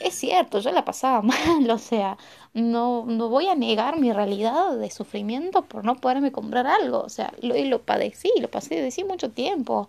es 0.00 0.14
cierto, 0.14 0.58
yo 0.60 0.72
la 0.72 0.84
pasaba 0.84 1.22
mal, 1.22 1.70
o 1.70 1.78
sea, 1.78 2.18
no, 2.54 3.04
no 3.06 3.28
voy 3.28 3.48
a 3.48 3.54
negar 3.54 3.98
mi 4.00 4.12
realidad 4.12 4.76
de 4.76 4.90
sufrimiento 4.90 5.62
por 5.62 5.84
no 5.84 5.96
poderme 5.96 6.32
comprar 6.32 6.66
algo, 6.66 7.00
o 7.00 7.08
sea, 7.08 7.32
lo, 7.42 7.56
y 7.56 7.64
lo 7.66 7.82
padecí, 7.82 8.30
lo 8.40 8.50
pasé 8.50 8.80
de 8.80 8.90
sí 8.90 9.04
mucho 9.04 9.30
tiempo, 9.30 9.88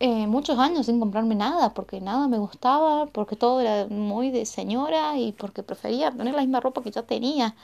eh, 0.00 0.26
muchos 0.26 0.58
años 0.58 0.86
sin 0.86 1.00
comprarme 1.00 1.34
nada, 1.34 1.72
porque 1.74 2.00
nada 2.00 2.28
me 2.28 2.38
gustaba, 2.38 3.06
porque 3.06 3.36
todo 3.36 3.60
era 3.60 3.86
muy 3.88 4.30
de 4.30 4.44
señora 4.46 5.16
y 5.18 5.32
porque 5.32 5.62
prefería 5.62 6.10
tener 6.10 6.34
la 6.34 6.42
misma 6.42 6.60
ropa 6.60 6.82
que 6.82 6.90
ya 6.90 7.02
tenía 7.02 7.54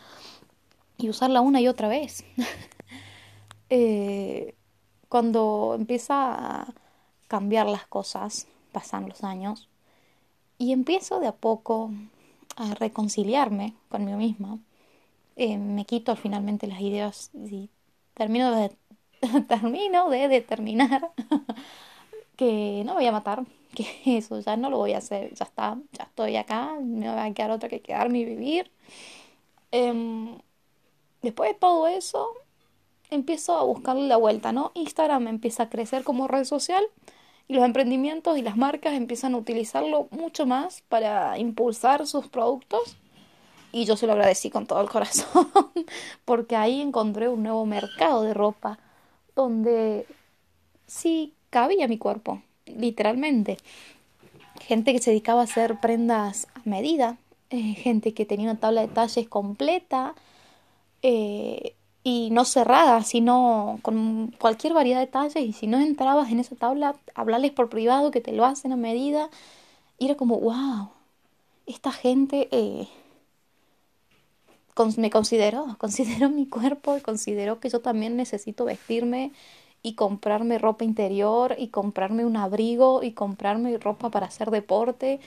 y 0.98 1.08
usarla 1.10 1.40
una 1.40 1.60
y 1.60 1.68
otra 1.68 1.88
vez. 1.88 2.24
eh, 3.70 4.54
cuando 5.08 5.74
empieza 5.78 6.62
a 6.62 6.74
cambiar 7.28 7.66
las 7.66 7.86
cosas, 7.86 8.46
pasan 8.72 9.08
los 9.08 9.24
años, 9.24 9.68
y 10.58 10.72
empiezo 10.72 11.20
de 11.20 11.28
a 11.28 11.32
poco 11.32 11.90
a 12.56 12.74
reconciliarme 12.74 13.74
conmigo 13.88 14.18
misma. 14.18 14.58
Eh, 15.36 15.56
me 15.58 15.84
quito 15.84 16.14
finalmente 16.16 16.66
las 16.66 16.80
ideas 16.80 17.30
y 17.34 17.70
termino 18.14 18.54
de, 18.54 18.70
termino 19.48 20.10
de 20.10 20.28
determinar 20.28 21.12
que 22.36 22.82
no 22.84 22.94
voy 22.94 23.06
a 23.06 23.12
matar, 23.12 23.44
que 23.74 23.86
eso 24.04 24.40
ya 24.40 24.56
no 24.56 24.70
lo 24.70 24.78
voy 24.78 24.92
a 24.92 24.98
hacer, 24.98 25.34
ya 25.34 25.44
está, 25.44 25.78
ya 25.92 26.04
estoy 26.04 26.36
acá, 26.36 26.76
me 26.80 27.08
va 27.08 27.24
a 27.24 27.32
quedar 27.32 27.50
otra 27.50 27.68
que 27.68 27.80
quedarme 27.80 28.20
y 28.20 28.24
vivir. 28.24 28.70
Em, 29.70 30.38
después 31.22 31.50
de 31.52 31.58
todo 31.58 31.86
eso, 31.88 32.28
empiezo 33.10 33.56
a 33.56 33.64
buscarle 33.64 34.06
la 34.06 34.16
vuelta, 34.16 34.52
¿no? 34.52 34.72
Instagram 34.74 35.28
empieza 35.28 35.64
a 35.64 35.70
crecer 35.70 36.04
como 36.04 36.28
red 36.28 36.44
social 36.44 36.84
y 37.48 37.54
los 37.54 37.64
emprendimientos 37.64 38.38
y 38.38 38.42
las 38.42 38.56
marcas 38.56 38.94
empiezan 38.94 39.34
a 39.34 39.38
utilizarlo 39.38 40.08
mucho 40.10 40.46
más 40.46 40.82
para 40.88 41.38
impulsar 41.38 42.06
sus 42.06 42.28
productos 42.28 42.96
y 43.72 43.84
yo 43.84 43.96
se 43.96 44.06
lo 44.06 44.12
agradecí 44.12 44.50
con 44.50 44.66
todo 44.66 44.80
el 44.80 44.88
corazón 44.88 45.48
porque 46.24 46.56
ahí 46.56 46.80
encontré 46.80 47.28
un 47.28 47.42
nuevo 47.42 47.64
mercado 47.66 48.22
de 48.22 48.34
ropa 48.34 48.78
donde 49.34 50.06
sí 50.86 51.32
cabía 51.50 51.88
mi 51.88 51.98
cuerpo, 51.98 52.42
literalmente. 52.66 53.56
Gente 54.60 54.92
que 54.92 55.00
se 55.00 55.10
dedicaba 55.10 55.40
a 55.40 55.44
hacer 55.44 55.80
prendas 55.80 56.46
a 56.54 56.60
medida, 56.64 57.16
eh, 57.50 57.74
gente 57.74 58.14
que 58.14 58.26
tenía 58.26 58.50
una 58.50 58.60
tabla 58.60 58.82
de 58.82 58.88
talles 58.88 59.28
completa 59.28 60.14
eh, 61.02 61.74
y 62.04 62.30
no 62.32 62.44
cerrada, 62.44 63.02
sino 63.04 63.78
con 63.82 64.34
cualquier 64.38 64.74
variedad 64.74 65.00
de 65.00 65.06
talles 65.06 65.44
y 65.44 65.52
si 65.52 65.66
no 65.66 65.78
entrabas 65.78 66.30
en 66.30 66.40
esa 66.40 66.56
tabla, 66.56 66.96
hablarles 67.14 67.52
por 67.52 67.68
privado 67.68 68.10
que 68.10 68.20
te 68.20 68.32
lo 68.32 68.44
hacen 68.44 68.72
a 68.72 68.76
medida. 68.76 69.30
Y 69.98 70.06
era 70.06 70.16
como, 70.16 70.40
wow, 70.40 70.90
esta 71.66 71.92
gente 71.92 72.48
eh, 72.50 72.88
me 74.96 75.10
consideró, 75.10 75.66
consideró 75.78 76.30
mi 76.30 76.46
cuerpo 76.46 76.96
y 76.96 77.00
consideró 77.00 77.60
que 77.60 77.68
yo 77.68 77.80
también 77.80 78.16
necesito 78.16 78.64
vestirme 78.64 79.32
y 79.84 79.94
comprarme 79.94 80.58
ropa 80.58 80.84
interior 80.84 81.56
y 81.58 81.68
comprarme 81.68 82.24
un 82.24 82.36
abrigo 82.36 83.02
y 83.02 83.12
comprarme 83.12 83.76
ropa 83.78 84.10
para 84.10 84.26
hacer 84.26 84.50
deporte 84.50 85.18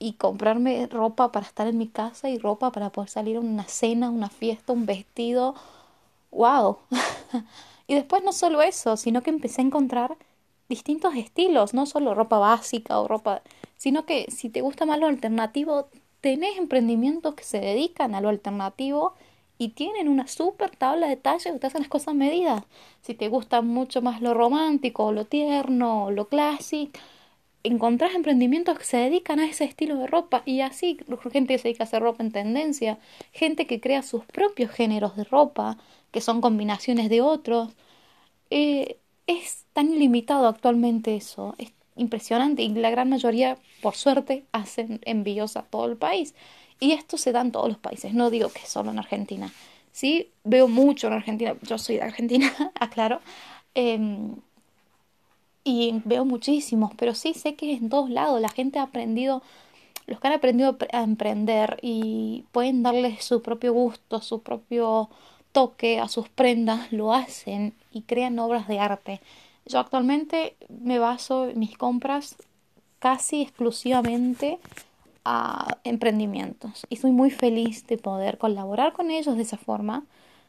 y 0.00 0.14
comprarme 0.14 0.88
ropa 0.88 1.30
para 1.30 1.46
estar 1.46 1.68
en 1.68 1.78
mi 1.78 1.86
casa 1.86 2.28
y 2.28 2.38
ropa 2.38 2.72
para 2.72 2.90
poder 2.90 3.08
salir 3.08 3.36
a 3.36 3.40
una 3.40 3.64
cena, 3.64 4.10
una 4.10 4.28
fiesta, 4.28 4.72
un 4.72 4.84
vestido. 4.84 5.54
¡Wow! 6.30 6.78
y 7.86 7.94
después 7.94 8.22
no 8.22 8.32
solo 8.32 8.62
eso, 8.62 8.96
sino 8.96 9.22
que 9.22 9.30
empecé 9.30 9.60
a 9.62 9.64
encontrar 9.64 10.16
distintos 10.68 11.14
estilos, 11.16 11.74
no 11.74 11.86
solo 11.86 12.14
ropa 12.14 12.38
básica 12.38 13.00
o 13.00 13.08
ropa, 13.08 13.42
sino 13.76 14.06
que 14.06 14.26
si 14.30 14.48
te 14.50 14.60
gusta 14.60 14.86
más 14.86 15.00
lo 15.00 15.06
alternativo, 15.06 15.88
tenés 16.20 16.58
emprendimientos 16.58 17.34
que 17.34 17.44
se 17.44 17.60
dedican 17.60 18.14
a 18.14 18.20
lo 18.20 18.28
alternativo 18.28 19.14
y 19.58 19.70
tienen 19.70 20.08
una 20.08 20.26
super 20.26 20.70
tabla 20.70 21.08
de 21.08 21.16
talles 21.16 21.52
que 21.52 21.58
te 21.58 21.66
hacen 21.66 21.82
las 21.82 21.90
cosas 21.90 22.14
medidas. 22.14 22.62
Si 23.02 23.14
te 23.14 23.28
gusta 23.28 23.62
mucho 23.62 24.00
más 24.00 24.22
lo 24.22 24.32
romántico, 24.32 25.12
lo 25.12 25.26
tierno, 25.26 26.10
lo 26.10 26.28
clásico, 26.28 26.98
encontrás 27.62 28.14
emprendimientos 28.14 28.78
que 28.78 28.84
se 28.84 28.96
dedican 28.96 29.38
a 29.38 29.46
ese 29.46 29.64
estilo 29.64 29.96
de 29.96 30.06
ropa 30.06 30.42
y 30.46 30.60
así 30.62 30.98
gente 31.30 31.54
que 31.54 31.58
se 31.58 31.68
dedica 31.68 31.84
a 31.84 31.86
hacer 31.86 32.02
ropa 32.02 32.22
en 32.22 32.32
tendencia, 32.32 32.98
gente 33.32 33.66
que 33.66 33.80
crea 33.80 34.02
sus 34.02 34.24
propios 34.24 34.70
géneros 34.70 35.16
de 35.16 35.24
ropa, 35.24 35.76
que 36.10 36.20
son 36.20 36.40
combinaciones 36.40 37.08
de 37.08 37.20
otros. 37.20 37.70
Eh, 38.50 38.98
es 39.26 39.64
tan 39.72 39.92
ilimitado 39.92 40.48
actualmente 40.48 41.16
eso, 41.16 41.54
es 41.58 41.72
impresionante 41.96 42.62
y 42.62 42.68
la 42.70 42.90
gran 42.90 43.08
mayoría, 43.10 43.58
por 43.82 43.94
suerte, 43.94 44.44
hacen 44.52 45.00
envíos 45.04 45.56
a 45.56 45.62
todo 45.62 45.86
el 45.86 45.96
país. 45.96 46.34
Y 46.80 46.92
esto 46.92 47.18
se 47.18 47.32
da 47.32 47.42
en 47.42 47.52
todos 47.52 47.68
los 47.68 47.78
países, 47.78 48.14
no 48.14 48.30
digo 48.30 48.48
que 48.50 48.66
solo 48.66 48.90
en 48.90 48.98
Argentina. 48.98 49.52
Sí, 49.92 50.30
veo 50.44 50.66
mucho 50.68 51.08
en 51.08 51.14
Argentina, 51.14 51.54
yo 51.62 51.78
soy 51.78 51.96
de 51.96 52.02
Argentina, 52.02 52.50
aclaro, 52.80 53.20
em, 53.74 54.36
y 55.64 56.00
veo 56.04 56.24
muchísimos, 56.24 56.92
pero 56.96 57.14
sí 57.14 57.34
sé 57.34 57.54
que 57.54 57.72
en 57.74 57.88
todos 57.90 58.10
lados 58.10 58.40
la 58.40 58.48
gente 58.48 58.78
ha 58.78 58.84
aprendido, 58.84 59.42
los 60.06 60.20
que 60.20 60.28
han 60.28 60.34
aprendido 60.34 60.76
a 60.92 61.02
emprender 61.02 61.78
y 61.82 62.44
pueden 62.52 62.82
darle 62.82 63.20
su 63.20 63.42
propio 63.42 63.72
gusto, 63.72 64.20
su 64.22 64.42
propio 64.42 65.10
toque 65.52 66.00
a 66.00 66.08
sus 66.08 66.28
prendas, 66.28 66.92
lo 66.92 67.12
hacen 67.12 67.74
y 67.92 68.02
crean 68.02 68.38
obras 68.38 68.68
de 68.68 68.78
arte. 68.78 69.20
Yo 69.66 69.78
actualmente 69.78 70.56
me 70.68 70.98
baso 70.98 71.48
en 71.48 71.58
mis 71.58 71.76
compras 71.76 72.36
casi 72.98 73.42
exclusivamente 73.42 74.58
a 75.24 75.78
emprendimientos 75.84 76.86
y 76.88 76.96
soy 76.96 77.12
muy 77.12 77.30
feliz 77.30 77.86
de 77.86 77.98
poder 77.98 78.38
colaborar 78.38 78.92
con 78.92 79.10
ellos 79.10 79.36
de 79.36 79.42
esa 79.42 79.58
forma 79.58 80.04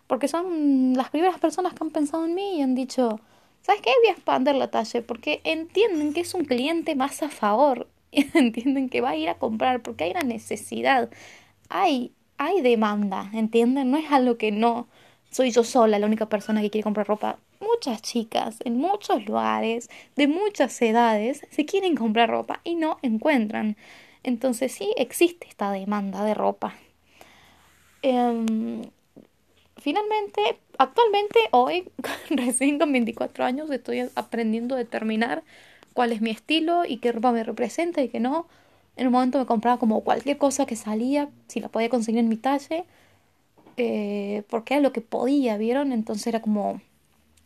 porque 0.08 0.28
son 0.28 0.94
las 0.94 1.10
primeras 1.10 1.40
personas 1.40 1.74
que 1.74 1.84
han 1.84 1.90
pensado 1.90 2.26
en 2.26 2.36
mí 2.36 2.58
y 2.58 2.62
han 2.62 2.76
dicho, 2.76 3.22
¿sabes 3.62 3.82
qué? 3.82 3.92
Voy 4.02 4.10
a 4.10 4.12
expandir 4.12 4.56
la 4.56 4.70
talla 4.70 5.02
porque 5.08 5.40
entienden 5.46 6.14
que 6.14 6.20
es 6.20 6.34
un 6.34 6.44
cliente 6.44 6.96
más 6.96 7.24
a 7.24 7.30
favor, 7.30 7.88
entienden 8.12 8.90
que 8.90 9.00
va 9.00 9.12
a 9.12 9.16
ir 9.16 9.30
a 9.30 9.38
comprar 9.38 9.82
porque 9.82 10.04
hay 10.04 10.12
una 10.12 10.24
necesidad, 10.24 11.10
hay, 11.70 12.12
hay 12.42 12.62
demanda, 12.62 13.30
¿entienden? 13.34 13.92
No 13.92 13.98
es 13.98 14.12
algo 14.12 14.38
que 14.38 14.52
no 14.52 14.88
soy 15.30 15.52
yo 15.52 15.64
sola 15.64 16.00
la 16.00 16.08
única 16.08 16.26
persona 16.26 16.62
que 16.62 16.72
quiere 16.72 16.84
comprar 16.84 17.08
ropa. 17.08 17.38
Muchas 17.60 18.02
chicas 18.02 18.58
en 18.66 18.78
muchos 18.78 19.24
lugares, 19.28 19.92
de 20.16 20.28
muchas 20.28 20.82
edades, 20.82 21.46
se 21.52 21.66
quieren 21.68 21.96
comprar 21.96 22.32
ropa 22.32 22.60
y 22.64 22.74
no 22.74 22.98
encuentran. 23.04 23.78
Entonces 24.24 24.72
sí 24.72 24.92
existe 24.98 25.48
esta 25.48 25.72
demanda 25.72 26.26
de 26.26 26.34
ropa. 26.34 26.74
Em, 28.02 28.82
finalmente, 29.78 30.58
actualmente, 30.80 31.40
hoy, 31.52 31.90
recién 32.32 32.80
con 32.80 32.92
24 32.92 33.46
años, 33.46 33.70
estoy 33.70 34.10
aprendiendo 34.16 34.74
a 34.74 34.80
determinar 34.80 35.44
cuál 35.94 36.12
es 36.12 36.22
mi 36.22 36.32
estilo 36.32 36.86
y 36.86 36.98
qué 36.98 37.12
ropa 37.12 37.32
me 37.32 37.44
representa 37.44 38.02
y 38.02 38.10
qué 38.10 38.20
no. 38.20 38.48
En 38.96 39.08
un 39.08 39.14
momento 39.14 39.40
me 39.40 39.46
compraba 39.46 39.80
como 39.80 40.02
cualquier 40.02 40.38
cosa 40.38 40.66
que 40.66 40.76
salía, 40.76 41.30
si 41.48 41.60
la 41.60 41.70
podía 41.70 41.90
conseguir 41.90 42.20
en 42.20 42.30
mi 42.30 42.38
talle, 42.38 42.86
eh, 43.78 44.44
porque 44.50 44.76
era 44.76 44.84
lo 44.84 44.94
que 44.94 45.02
podía, 45.02 45.58
¿vieron? 45.58 45.92
Entonces 45.92 46.28
era 46.28 46.42
como... 46.42 46.82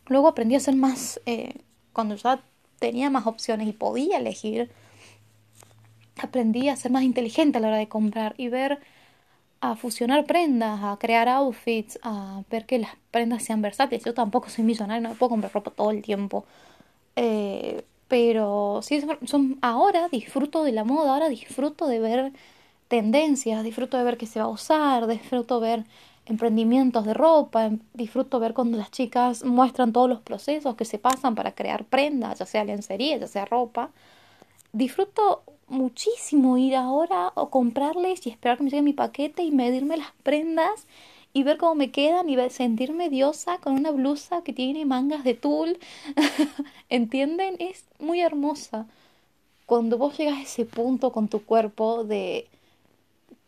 Luego 0.08 0.28
aprendí 0.28 0.54
a 0.54 0.60
ser 0.60 0.76
más... 0.76 1.20
Eh, 1.26 1.54
cuando 1.92 2.14
ya 2.16 2.42
tenía 2.78 3.10
más 3.10 3.26
opciones 3.26 3.68
y 3.68 3.72
podía 3.72 4.18
elegir, 4.18 4.70
aprendí 6.22 6.68
a 6.68 6.76
ser 6.76 6.92
más 6.92 7.04
inteligente 7.04 7.58
a 7.58 7.60
la 7.60 7.68
hora 7.68 7.78
de 7.78 7.88
comprar 7.88 8.34
y 8.36 8.48
ver 8.48 8.80
a 9.60 9.76
fusionar 9.76 10.26
prendas, 10.26 10.80
a 10.82 10.98
crear 10.98 11.28
outfits, 11.28 11.98
a 12.02 12.42
ver 12.50 12.66
que 12.66 12.78
las 12.78 12.92
prendas 13.10 13.44
sean 13.44 13.62
versátiles. 13.62 14.04
Yo 14.04 14.14
tampoco 14.14 14.50
soy 14.50 14.64
millonario, 14.64 15.08
no 15.08 15.14
puedo 15.14 15.30
comprar 15.30 15.52
ropa 15.52 15.70
todo 15.70 15.90
el 15.90 16.02
tiempo. 16.02 16.44
Eh, 17.16 17.84
pero 18.08 18.80
sí, 18.82 19.02
son, 19.24 19.58
ahora 19.62 20.08
disfruto 20.08 20.62
de 20.64 20.72
la 20.72 20.84
moda, 20.84 21.14
ahora 21.14 21.28
disfruto 21.28 21.86
de 21.86 21.98
ver 21.98 22.32
tendencias, 22.88 23.64
disfruto 23.64 23.96
de 23.96 24.04
ver 24.04 24.16
qué 24.16 24.26
se 24.26 24.38
va 24.38 24.46
a 24.46 24.48
usar, 24.48 25.06
disfruto 25.06 25.60
ver 25.60 25.84
emprendimientos 26.26 27.04
de 27.04 27.14
ropa, 27.14 27.70
disfruto 27.94 28.40
ver 28.40 28.54
cuando 28.54 28.76
las 28.78 28.90
chicas 28.90 29.44
muestran 29.44 29.92
todos 29.92 30.08
los 30.08 30.20
procesos 30.20 30.74
que 30.76 30.84
se 30.84 30.98
pasan 30.98 31.34
para 31.34 31.54
crear 31.54 31.84
prendas, 31.84 32.38
ya 32.38 32.46
sea 32.46 32.64
lencería, 32.64 33.16
ya 33.18 33.26
sea 33.28 33.44
ropa. 33.44 33.90
Disfruto 34.72 35.42
muchísimo 35.68 36.58
ir 36.58 36.76
ahora 36.76 37.32
o 37.34 37.50
comprarles 37.50 38.26
y 38.26 38.30
esperar 38.30 38.56
que 38.56 38.64
me 38.64 38.70
llegue 38.70 38.82
mi 38.82 38.92
paquete 38.92 39.42
y 39.42 39.50
medirme 39.50 39.96
las 39.96 40.12
prendas 40.22 40.86
y 41.36 41.42
ver 41.42 41.58
cómo 41.58 41.74
me 41.74 41.90
quedan 41.90 42.30
y 42.30 42.36
sentirme 42.48 43.10
diosa 43.10 43.58
con 43.58 43.74
una 43.74 43.90
blusa 43.90 44.40
que 44.42 44.54
tiene 44.54 44.86
mangas 44.86 45.22
de 45.22 45.34
tul. 45.34 45.78
¿Entienden? 46.88 47.56
Es 47.58 47.84
muy 47.98 48.22
hermosa. 48.22 48.86
Cuando 49.66 49.98
vos 49.98 50.16
llegas 50.16 50.38
a 50.38 50.42
ese 50.42 50.64
punto 50.64 51.12
con 51.12 51.28
tu 51.28 51.44
cuerpo 51.44 52.04
de 52.04 52.46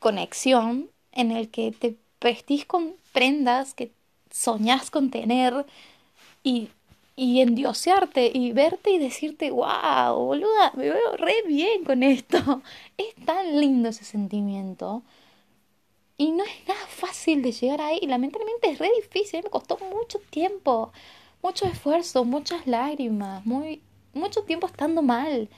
conexión 0.01 0.91
en 1.13 1.31
el 1.31 1.49
que 1.49 1.73
te 1.73 1.97
vestís 2.21 2.67
con 2.67 2.93
prendas 3.15 3.73
que 3.73 3.91
soñás 4.31 4.91
con 4.91 5.11
tener 5.11 5.65
y 6.43 6.69
y 7.17 7.41
endiosearte 7.41 8.31
y 8.33 8.53
verte 8.53 8.91
y 8.91 8.99
decirte, 8.99 9.51
wow, 9.51 10.15
boluda, 10.15 10.73
me 10.77 10.91
veo 10.91 11.17
re 11.17 11.43
bien 11.47 11.85
con 11.85 12.03
esto. 12.03 12.63
Es 12.99 13.15
tan 13.25 13.59
lindo 13.59 13.89
ese 13.89 14.05
sentimiento. 14.05 15.03
Y 16.19 16.33
no 16.33 16.45
es 16.45 16.69
nada 16.69 16.87
fácil 16.89 17.43
de 17.43 17.53
llegar 17.53 17.81
ahí. 17.81 18.01
Lamentablemente 18.03 18.71
es 18.71 18.79
re 18.79 18.91
difícil. 18.97 19.43
Me 19.45 19.51
costó 19.51 19.79
mucho 19.79 20.19
tiempo, 20.31 20.93
mucho 21.43 21.67
esfuerzo, 21.67 22.25
muchas 22.25 22.67
lágrimas, 22.67 23.47
muy, 23.47 23.83
mucho 24.15 24.43
tiempo 24.43 24.67
estando 24.67 25.01
mal 25.03 25.49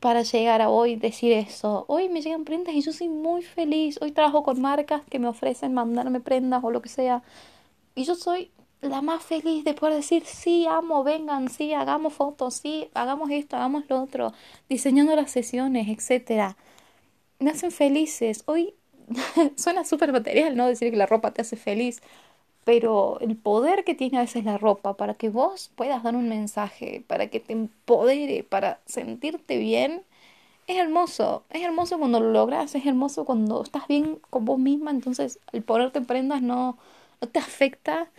para 0.00 0.22
llegar 0.22 0.62
a 0.62 0.68
hoy 0.68 0.96
decir 0.96 1.32
eso. 1.32 1.84
Hoy 1.88 2.08
me 2.08 2.20
llegan 2.22 2.44
prendas 2.44 2.74
y 2.74 2.82
yo 2.82 2.92
soy 2.92 3.08
muy 3.08 3.42
feliz. 3.42 3.98
Hoy 4.02 4.12
trabajo 4.12 4.42
con 4.42 4.60
marcas 4.60 5.02
que 5.10 5.18
me 5.18 5.28
ofrecen 5.28 5.74
mandarme 5.74 6.20
prendas 6.20 6.62
o 6.62 6.70
lo 6.70 6.82
que 6.82 6.90
sea. 6.90 7.22
Y 7.94 8.04
yo 8.04 8.14
soy 8.14 8.50
la 8.80 9.02
más 9.02 9.24
feliz 9.24 9.64
de 9.64 9.74
poder 9.74 9.94
decir, 9.96 10.24
sí, 10.24 10.66
amo, 10.68 11.02
vengan, 11.04 11.48
sí, 11.48 11.72
hagamos 11.72 12.14
fotos, 12.14 12.54
sí, 12.54 12.88
hagamos 12.94 13.30
esto, 13.30 13.56
hagamos 13.56 13.84
lo 13.88 14.02
otro, 14.02 14.32
diseñando 14.68 15.16
las 15.16 15.30
sesiones, 15.30 15.88
etcétera. 15.88 16.56
Me 17.40 17.50
hacen 17.50 17.72
felices. 17.72 18.44
Hoy 18.46 18.74
suena 19.56 19.84
súper 19.84 20.12
material, 20.12 20.56
¿no? 20.56 20.66
Decir 20.66 20.90
que 20.90 20.96
la 20.96 21.06
ropa 21.06 21.32
te 21.32 21.42
hace 21.42 21.56
feliz, 21.56 22.02
pero 22.64 23.18
el 23.20 23.36
poder 23.36 23.84
que 23.84 23.94
tiene 23.94 24.18
a 24.18 24.22
veces 24.22 24.44
la 24.44 24.58
ropa 24.58 24.96
para 24.96 25.14
que 25.14 25.30
vos 25.30 25.70
puedas 25.76 26.02
dar 26.02 26.16
un 26.16 26.28
mensaje, 26.28 27.04
para 27.06 27.28
que 27.28 27.40
te 27.40 27.52
empodere, 27.54 28.44
para 28.44 28.80
sentirte 28.86 29.58
bien, 29.58 30.04
es 30.66 30.78
hermoso. 30.78 31.44
Es 31.50 31.62
hermoso 31.62 31.98
cuando 31.98 32.20
lo 32.20 32.30
logras, 32.32 32.74
es 32.74 32.86
hermoso 32.86 33.24
cuando 33.24 33.62
estás 33.62 33.88
bien 33.88 34.20
con 34.30 34.44
vos 34.44 34.58
misma, 34.58 34.90
entonces 34.90 35.38
el 35.52 35.62
ponerte 35.62 35.98
en 35.98 36.06
prendas 36.06 36.42
no 36.42 36.78
no 37.20 37.28
te 37.28 37.38
afecta 37.40 38.10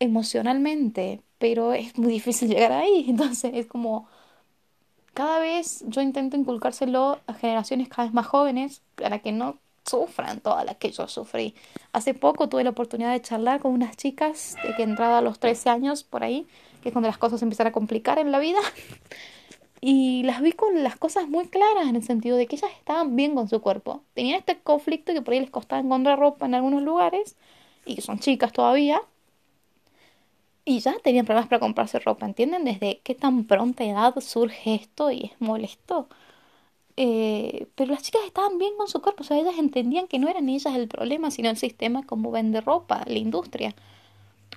emocionalmente, 0.00 1.22
pero 1.38 1.72
es 1.74 1.98
muy 1.98 2.12
difícil 2.12 2.48
llegar 2.48 2.72
ahí. 2.72 3.06
Entonces 3.10 3.52
es 3.54 3.66
como, 3.66 4.08
cada 5.14 5.38
vez 5.40 5.84
yo 5.88 6.00
intento 6.02 6.36
inculcárselo 6.36 7.20
a 7.26 7.34
generaciones 7.34 7.88
cada 7.88 8.04
vez 8.04 8.14
más 8.14 8.26
jóvenes 8.26 8.82
para 8.96 9.18
que 9.20 9.32
no 9.32 9.58
sufran 9.90 10.40
todas 10.40 10.64
las 10.64 10.76
que 10.76 10.90
yo 10.90 11.08
sufrí. 11.08 11.54
Hace 11.92 12.14
poco 12.14 12.48
tuve 12.48 12.64
la 12.64 12.70
oportunidad 12.70 13.12
de 13.12 13.20
charlar 13.20 13.60
con 13.60 13.72
unas 13.72 13.96
chicas 13.96 14.56
de 14.62 14.74
que 14.74 14.82
entrada 14.82 15.18
a 15.18 15.20
los 15.20 15.38
13 15.38 15.68
años 15.70 16.04
por 16.04 16.22
ahí, 16.22 16.46
que 16.82 16.88
es 16.88 16.92
cuando 16.92 17.08
las 17.08 17.18
cosas 17.18 17.42
empiezan 17.42 17.66
a 17.66 17.72
complicar 17.72 18.18
en 18.18 18.32
la 18.32 18.38
vida. 18.38 18.60
Y 19.82 20.24
las 20.24 20.42
vi 20.42 20.52
con 20.52 20.82
las 20.82 20.96
cosas 20.96 21.26
muy 21.26 21.48
claras 21.48 21.88
en 21.88 21.96
el 21.96 22.02
sentido 22.02 22.36
de 22.36 22.46
que 22.46 22.56
ellas 22.56 22.70
estaban 22.78 23.16
bien 23.16 23.34
con 23.34 23.48
su 23.48 23.62
cuerpo. 23.62 24.02
Tenían 24.12 24.38
este 24.38 24.58
conflicto 24.58 25.14
que 25.14 25.22
por 25.22 25.32
ahí 25.32 25.40
les 25.40 25.50
costaba 25.50 25.80
encontrar 25.80 26.18
ropa 26.18 26.44
en 26.44 26.54
algunos 26.54 26.82
lugares 26.82 27.36
y 27.86 27.94
que 27.94 28.02
son 28.02 28.18
chicas 28.18 28.52
todavía. 28.52 29.00
Y 30.66 30.80
ya 30.80 30.98
tenían 31.02 31.24
problemas 31.24 31.48
para 31.48 31.60
comprarse 31.60 31.98
ropa, 31.98 32.26
¿entienden? 32.26 32.64
Desde 32.64 33.00
qué 33.02 33.14
tan 33.14 33.44
pronta 33.44 33.82
edad 33.82 34.14
surge 34.20 34.74
esto 34.74 35.10
y 35.10 35.30
es 35.32 35.40
molesto. 35.40 36.08
Eh, 37.02 37.68
pero 37.76 37.92
las 37.92 38.02
chicas 38.02 38.20
estaban 38.26 38.58
bien 38.58 38.72
con 38.76 38.86
su 38.86 39.00
cuerpo, 39.00 39.22
o 39.22 39.24
sea, 39.24 39.38
ellas 39.38 39.58
entendían 39.58 40.06
que 40.06 40.18
no 40.18 40.28
eran 40.28 40.50
ellas 40.50 40.74
el 40.74 40.86
problema, 40.86 41.30
sino 41.30 41.48
el 41.48 41.56
sistema 41.56 42.04
como 42.04 42.30
vende 42.30 42.60
ropa, 42.60 43.04
la 43.06 43.16
industria. 43.16 43.74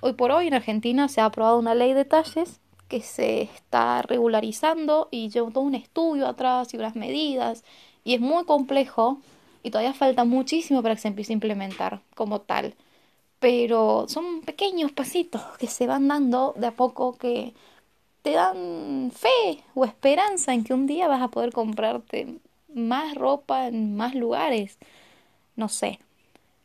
Hoy 0.02 0.12
por 0.12 0.30
hoy 0.30 0.48
en 0.48 0.52
Argentina 0.52 1.08
se 1.08 1.22
ha 1.22 1.24
aprobado 1.24 1.58
una 1.58 1.74
ley 1.74 1.94
de 1.94 2.04
talles 2.04 2.60
que 2.88 3.00
se 3.00 3.40
está 3.40 4.02
regularizando 4.02 5.08
y 5.10 5.30
lleva 5.30 5.50
todo 5.52 5.64
un 5.64 5.74
estudio 5.74 6.26
atrás 6.26 6.74
y 6.74 6.76
unas 6.76 6.96
medidas 6.96 7.64
y 8.04 8.12
es 8.12 8.20
muy 8.20 8.44
complejo 8.44 9.20
y 9.62 9.70
todavía 9.70 9.94
falta 9.94 10.24
muchísimo 10.24 10.82
para 10.82 10.96
que 10.96 11.00
se 11.00 11.08
empiece 11.08 11.32
a 11.32 11.40
implementar 11.40 12.02
como 12.14 12.42
tal. 12.42 12.74
Pero 13.38 14.04
son 14.08 14.42
pequeños 14.42 14.92
pasitos 14.92 15.40
que 15.58 15.66
se 15.66 15.86
van 15.86 16.08
dando 16.08 16.52
de 16.58 16.66
a 16.66 16.72
poco 16.72 17.16
que 17.16 17.54
te 18.24 18.32
dan 18.32 19.12
fe 19.14 19.62
o 19.74 19.84
esperanza 19.84 20.54
en 20.54 20.64
que 20.64 20.72
un 20.72 20.86
día 20.86 21.08
vas 21.08 21.20
a 21.20 21.28
poder 21.28 21.52
comprarte 21.52 22.38
más 22.74 23.14
ropa 23.14 23.68
en 23.68 23.96
más 23.96 24.14
lugares. 24.14 24.78
No 25.56 25.68
sé. 25.68 26.00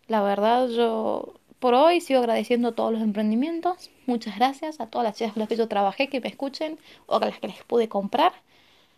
La 0.07 0.21
verdad 0.21 0.69
yo 0.69 1.33
por 1.59 1.73
hoy 1.73 1.99
sigo 1.99 2.21
agradeciendo 2.21 2.71
todos 2.71 2.93
los 2.93 3.01
emprendimientos. 3.01 3.91
Muchas 4.05 4.37
gracias 4.37 4.79
a 4.79 4.87
todas 4.87 5.03
las 5.03 5.17
chicas 5.17 5.33
con 5.33 5.41
las 5.41 5.49
que 5.49 5.57
yo 5.57 5.67
trabajé, 5.67 6.07
que 6.07 6.21
me 6.21 6.29
escuchen 6.29 6.79
o 7.07 7.17
a 7.17 7.19
las 7.19 7.39
que 7.39 7.49
les 7.49 7.61
pude 7.65 7.89
comprar. 7.89 8.31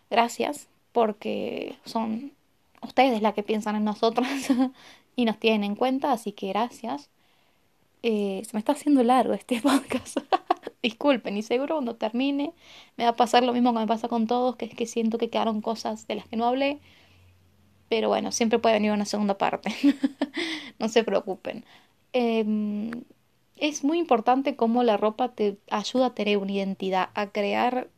Gracias 0.08 0.68
porque 0.92 1.76
son 1.84 2.30
ustedes 2.80 3.22
las 3.22 3.34
que 3.34 3.42
piensan 3.42 3.74
en 3.74 3.84
nosotros 3.84 4.28
y 5.16 5.24
nos 5.24 5.38
tienen 5.40 5.64
en 5.64 5.74
cuenta, 5.74 6.12
así 6.12 6.30
que 6.30 6.46
gracias. 6.50 7.10
Eh, 8.04 8.42
se 8.44 8.50
me 8.52 8.60
está 8.60 8.70
haciendo 8.70 9.02
largo 9.02 9.34
este 9.34 9.60
podcast. 9.62 10.18
Disculpen, 10.82 11.36
y 11.36 11.42
seguro 11.42 11.76
cuando 11.76 11.94
termine 11.94 12.52
me 12.96 13.04
va 13.04 13.10
a 13.10 13.16
pasar 13.16 13.44
lo 13.44 13.52
mismo 13.52 13.72
que 13.72 13.78
me 13.78 13.86
pasa 13.86 14.08
con 14.08 14.26
todos, 14.26 14.56
que 14.56 14.64
es 14.64 14.74
que 14.74 14.86
siento 14.86 15.16
que 15.16 15.30
quedaron 15.30 15.60
cosas 15.60 16.08
de 16.08 16.16
las 16.16 16.26
que 16.26 16.36
no 16.36 16.46
hablé. 16.46 16.80
Pero 17.88 18.08
bueno, 18.08 18.32
siempre 18.32 18.58
puede 18.58 18.74
venir 18.76 18.90
una 18.90 19.04
segunda 19.04 19.38
parte. 19.38 19.72
no 20.78 20.88
se 20.88 21.04
preocupen. 21.04 21.64
Em, 22.12 22.90
es 23.56 23.84
muy 23.84 23.98
importante 23.98 24.56
cómo 24.56 24.82
la 24.82 24.96
ropa 24.96 25.28
te 25.28 25.58
ayuda 25.70 26.06
a 26.06 26.14
tener 26.14 26.38
una 26.38 26.52
identidad, 26.52 27.10
a 27.14 27.28
crear 27.30 27.88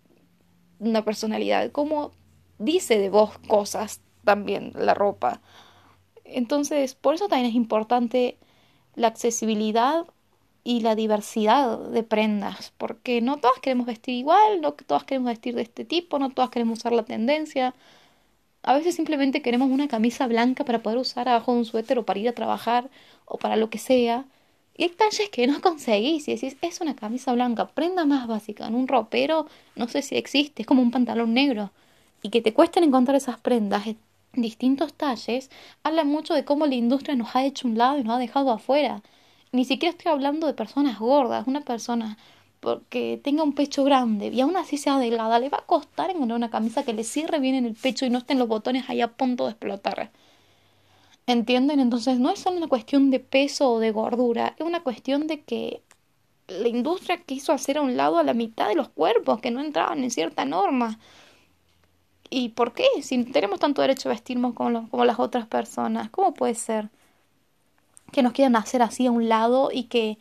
una 0.78 1.04
personalidad, 1.04 1.72
cómo 1.72 2.12
dice 2.58 2.98
de 2.98 3.08
vos 3.08 3.38
cosas 3.48 4.02
también 4.24 4.72
la 4.74 4.94
ropa. 4.94 5.40
Entonces, 6.24 6.94
por 6.94 7.14
eso 7.14 7.28
también 7.28 7.48
es 7.48 7.56
importante 7.56 8.38
la 8.94 9.08
accesibilidad 9.08 10.06
y 10.64 10.80
la 10.80 10.94
diversidad 10.94 11.78
de 11.78 12.02
prendas, 12.02 12.72
porque 12.78 13.20
no 13.20 13.36
todas 13.38 13.60
queremos 13.60 13.86
vestir 13.86 14.14
igual, 14.14 14.62
no 14.62 14.72
todas 14.72 15.04
queremos 15.04 15.28
vestir 15.28 15.54
de 15.54 15.62
este 15.62 15.84
tipo, 15.84 16.18
no 16.18 16.30
todas 16.30 16.50
queremos 16.50 16.78
usar 16.80 16.92
la 16.92 17.04
tendencia. 17.04 17.74
A 18.62 18.74
veces 18.74 18.94
simplemente 18.96 19.42
queremos 19.42 19.70
una 19.70 19.88
camisa 19.88 20.26
blanca 20.26 20.64
para 20.64 20.82
poder 20.82 20.98
usar 20.98 21.28
abajo 21.28 21.52
de 21.52 21.58
un 21.58 21.64
suéter 21.66 21.98
o 21.98 22.06
para 22.06 22.18
ir 22.20 22.28
a 22.28 22.32
trabajar 22.34 22.90
o 23.26 23.38
para 23.38 23.56
lo 23.56 23.70
que 23.70 23.78
sea. 23.78 24.24
Y 24.76 24.84
hay 24.84 24.90
talles 24.90 25.28
que 25.30 25.46
no 25.46 25.60
conseguís 25.62 26.28
y 26.28 26.34
decís, 26.34 26.56
es 26.62 26.80
una 26.80 26.96
camisa 26.96 27.32
blanca, 27.34 27.68
prenda 27.68 28.06
más 28.06 28.26
básica, 28.26 28.66
en 28.66 28.74
un 28.74 28.88
ropero, 28.88 29.46
no 29.76 29.88
sé 29.88 30.02
si 30.02 30.16
existe, 30.16 30.62
es 30.62 30.66
como 30.66 30.82
un 30.82 30.90
pantalón 30.90 31.34
negro. 31.34 31.72
Y 32.22 32.30
que 32.30 32.40
te 32.42 32.54
cuesten 32.54 32.84
encontrar 32.84 33.16
esas 33.16 33.38
prendas 33.38 33.86
en 33.86 33.98
distintos 34.34 34.94
talles, 34.94 35.50
habla 35.82 36.04
mucho 36.04 36.34
de 36.34 36.44
cómo 36.44 36.66
la 36.66 36.74
industria 36.74 37.16
nos 37.16 37.36
ha 37.36 37.44
hecho 37.44 37.68
un 37.68 37.78
lado 37.78 37.98
y 37.98 38.04
nos 38.04 38.16
ha 38.16 38.18
dejado 38.18 38.50
afuera. 38.50 39.02
Ni 39.54 39.64
siquiera 39.64 39.92
estoy 39.96 40.10
hablando 40.10 40.48
de 40.48 40.52
personas 40.52 40.98
gordas, 40.98 41.46
una 41.46 41.60
persona 41.60 42.18
porque 42.58 43.20
tenga 43.22 43.44
un 43.44 43.52
pecho 43.52 43.84
grande 43.84 44.26
y 44.26 44.40
aún 44.40 44.56
así 44.56 44.78
sea 44.78 44.98
delgada, 44.98 45.38
le 45.38 45.48
va 45.48 45.58
a 45.58 45.66
costar 45.66 46.10
encontrar 46.10 46.38
una 46.38 46.50
camisa 46.50 46.82
que 46.84 46.92
le 46.92 47.04
cierre 47.04 47.38
bien 47.38 47.54
en 47.54 47.64
el 47.64 47.74
pecho 47.74 48.04
y 48.04 48.10
no 48.10 48.18
estén 48.18 48.40
los 48.40 48.48
botones 48.48 48.90
ahí 48.90 49.00
a 49.00 49.12
punto 49.12 49.44
de 49.44 49.52
explotar. 49.52 50.10
¿Entienden? 51.28 51.78
Entonces 51.78 52.18
no 52.18 52.30
es 52.30 52.40
solo 52.40 52.56
una 52.56 52.66
cuestión 52.66 53.12
de 53.12 53.20
peso 53.20 53.70
o 53.70 53.78
de 53.78 53.92
gordura, 53.92 54.56
es 54.58 54.66
una 54.66 54.82
cuestión 54.82 55.28
de 55.28 55.42
que 55.42 55.82
la 56.48 56.66
industria 56.66 57.18
quiso 57.18 57.52
hacer 57.52 57.78
a 57.78 57.82
un 57.82 57.96
lado 57.96 58.18
a 58.18 58.24
la 58.24 58.34
mitad 58.34 58.66
de 58.66 58.74
los 58.74 58.88
cuerpos 58.88 59.40
que 59.40 59.52
no 59.52 59.60
entraban 59.60 60.02
en 60.02 60.10
cierta 60.10 60.44
norma. 60.44 60.98
¿Y 62.28 62.48
por 62.48 62.72
qué? 62.72 62.86
Si 63.02 63.22
tenemos 63.22 63.60
tanto 63.60 63.82
derecho 63.82 64.08
a 64.08 64.12
vestirnos 64.14 64.52
como 64.54 65.04
las 65.04 65.20
otras 65.20 65.46
personas, 65.46 66.10
¿cómo 66.10 66.34
puede 66.34 66.56
ser 66.56 66.90
que 68.14 68.22
nos 68.22 68.32
quieran 68.32 68.56
hacer 68.56 68.82
así 68.82 69.06
a 69.06 69.10
un 69.10 69.28
lado 69.28 69.70
y 69.72 69.84
que 69.84 70.18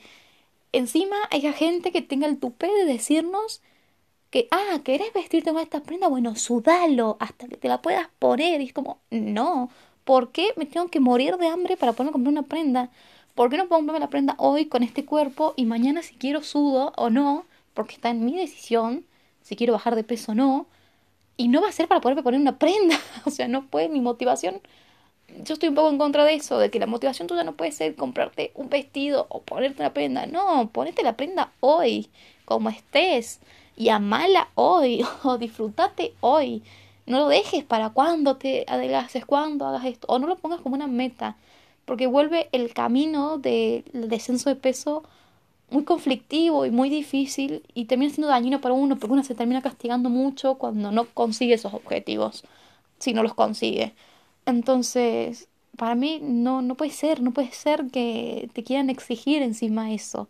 encima 0.71 1.15
haya 1.31 1.53
gente 1.53 1.91
que 1.91 2.01
tenga 2.01 2.27
el 2.27 2.39
tupé 2.39 2.67
de 2.67 2.85
decirnos 2.85 3.61
que, 4.31 4.47
ah, 4.51 4.79
¿querés 4.83 5.13
vestirte 5.13 5.51
con 5.51 5.61
esta 5.61 5.81
prenda? 5.81 6.07
Bueno, 6.07 6.35
sudalo 6.35 7.17
hasta 7.19 7.47
que 7.47 7.57
te 7.57 7.67
la 7.67 7.81
puedas 7.81 8.07
poner. 8.19 8.61
Y 8.61 8.65
es 8.65 8.73
como, 8.73 8.99
no, 9.11 9.69
¿Por 10.03 10.31
qué 10.31 10.49
me 10.57 10.65
tengo 10.65 10.87
que 10.89 10.99
morir 10.99 11.37
de 11.37 11.47
hambre 11.47 11.77
para 11.77 11.93
poder 11.93 12.11
comprar 12.11 12.31
una 12.31 12.43
prenda? 12.43 12.89
¿Por 13.35 13.49
qué 13.49 13.57
no 13.57 13.67
puedo 13.67 13.79
comprarme 13.79 13.99
la 14.01 14.09
prenda 14.09 14.35
hoy 14.37 14.65
con 14.65 14.83
este 14.83 15.05
cuerpo 15.05 15.53
y 15.55 15.65
mañana 15.65 16.01
si 16.01 16.15
quiero 16.15 16.43
sudo 16.43 16.93
o 16.97 17.09
no? 17.09 17.45
Porque 17.73 17.95
está 17.95 18.09
en 18.09 18.25
mi 18.25 18.37
decisión 18.37 19.05
si 19.41 19.55
quiero 19.55 19.73
bajar 19.73 19.95
de 19.95 20.03
peso 20.03 20.33
o 20.33 20.35
no. 20.35 20.67
Y 21.37 21.47
no 21.47 21.61
va 21.61 21.69
a 21.69 21.71
ser 21.71 21.87
para 21.87 22.01
poderme 22.01 22.23
poner 22.23 22.39
una 22.39 22.59
prenda. 22.59 22.97
o 23.25 23.31
sea, 23.31 23.47
no 23.47 23.67
puede 23.67 23.89
mi 23.89 24.01
motivación. 24.01 24.61
Yo 25.27 25.53
estoy 25.53 25.69
un 25.69 25.75
poco 25.75 25.89
en 25.89 25.97
contra 25.97 26.25
de 26.25 26.35
eso, 26.35 26.59
de 26.59 26.69
que 26.69 26.79
la 26.79 26.85
motivación 26.85 27.27
tuya 27.27 27.43
no 27.43 27.53
puede 27.53 27.71
ser 27.71 27.95
comprarte 27.95 28.51
un 28.55 28.69
vestido 28.69 29.25
o 29.29 29.41
ponerte 29.41 29.81
una 29.81 29.93
prenda. 29.93 30.25
No, 30.25 30.69
ponete 30.71 31.03
la 31.03 31.17
prenda 31.17 31.51
hoy, 31.59 32.09
como 32.45 32.69
estés. 32.69 33.39
Y 33.75 33.89
amala 33.89 34.49
hoy 34.55 35.03
o 35.23 35.37
disfrútate 35.37 36.13
hoy. 36.21 36.63
No 37.05 37.19
lo 37.19 37.27
dejes 37.27 37.63
para 37.63 37.89
cuando 37.89 38.37
te 38.37 38.65
adelgaces, 38.67 39.25
cuando 39.25 39.65
hagas 39.67 39.85
esto, 39.85 40.07
o 40.09 40.19
no 40.19 40.27
lo 40.27 40.37
pongas 40.37 40.61
como 40.61 40.75
una 40.75 40.87
meta, 40.87 41.35
porque 41.85 42.07
vuelve 42.07 42.47
el 42.51 42.73
camino 42.73 43.37
del 43.37 43.83
descenso 43.93 44.49
de 44.49 44.55
peso 44.55 45.03
muy 45.69 45.83
conflictivo 45.83 46.65
y 46.65 46.71
muy 46.71 46.89
difícil 46.89 47.63
y 47.73 47.85
termina 47.85 48.13
siendo 48.13 48.27
dañino 48.27 48.61
para 48.61 48.75
uno 48.75 48.97
porque 48.97 49.13
uno 49.13 49.23
se 49.23 49.35
termina 49.35 49.61
castigando 49.61 50.09
mucho 50.09 50.55
cuando 50.55 50.91
no 50.91 51.05
consigue 51.05 51.55
esos 51.55 51.73
objetivos, 51.73 52.43
si 52.99 53.13
no 53.13 53.23
los 53.23 53.33
consigue. 53.33 53.93
Entonces, 54.45 55.47
para 55.77 55.95
mí 55.95 56.19
no, 56.21 56.61
no 56.61 56.75
puede 56.75 56.91
ser, 56.91 57.21
no 57.21 57.31
puede 57.31 57.51
ser 57.51 57.87
que 57.91 58.49
te 58.53 58.63
quieran 58.63 58.89
exigir 58.89 59.41
encima 59.41 59.91
eso 59.93 60.27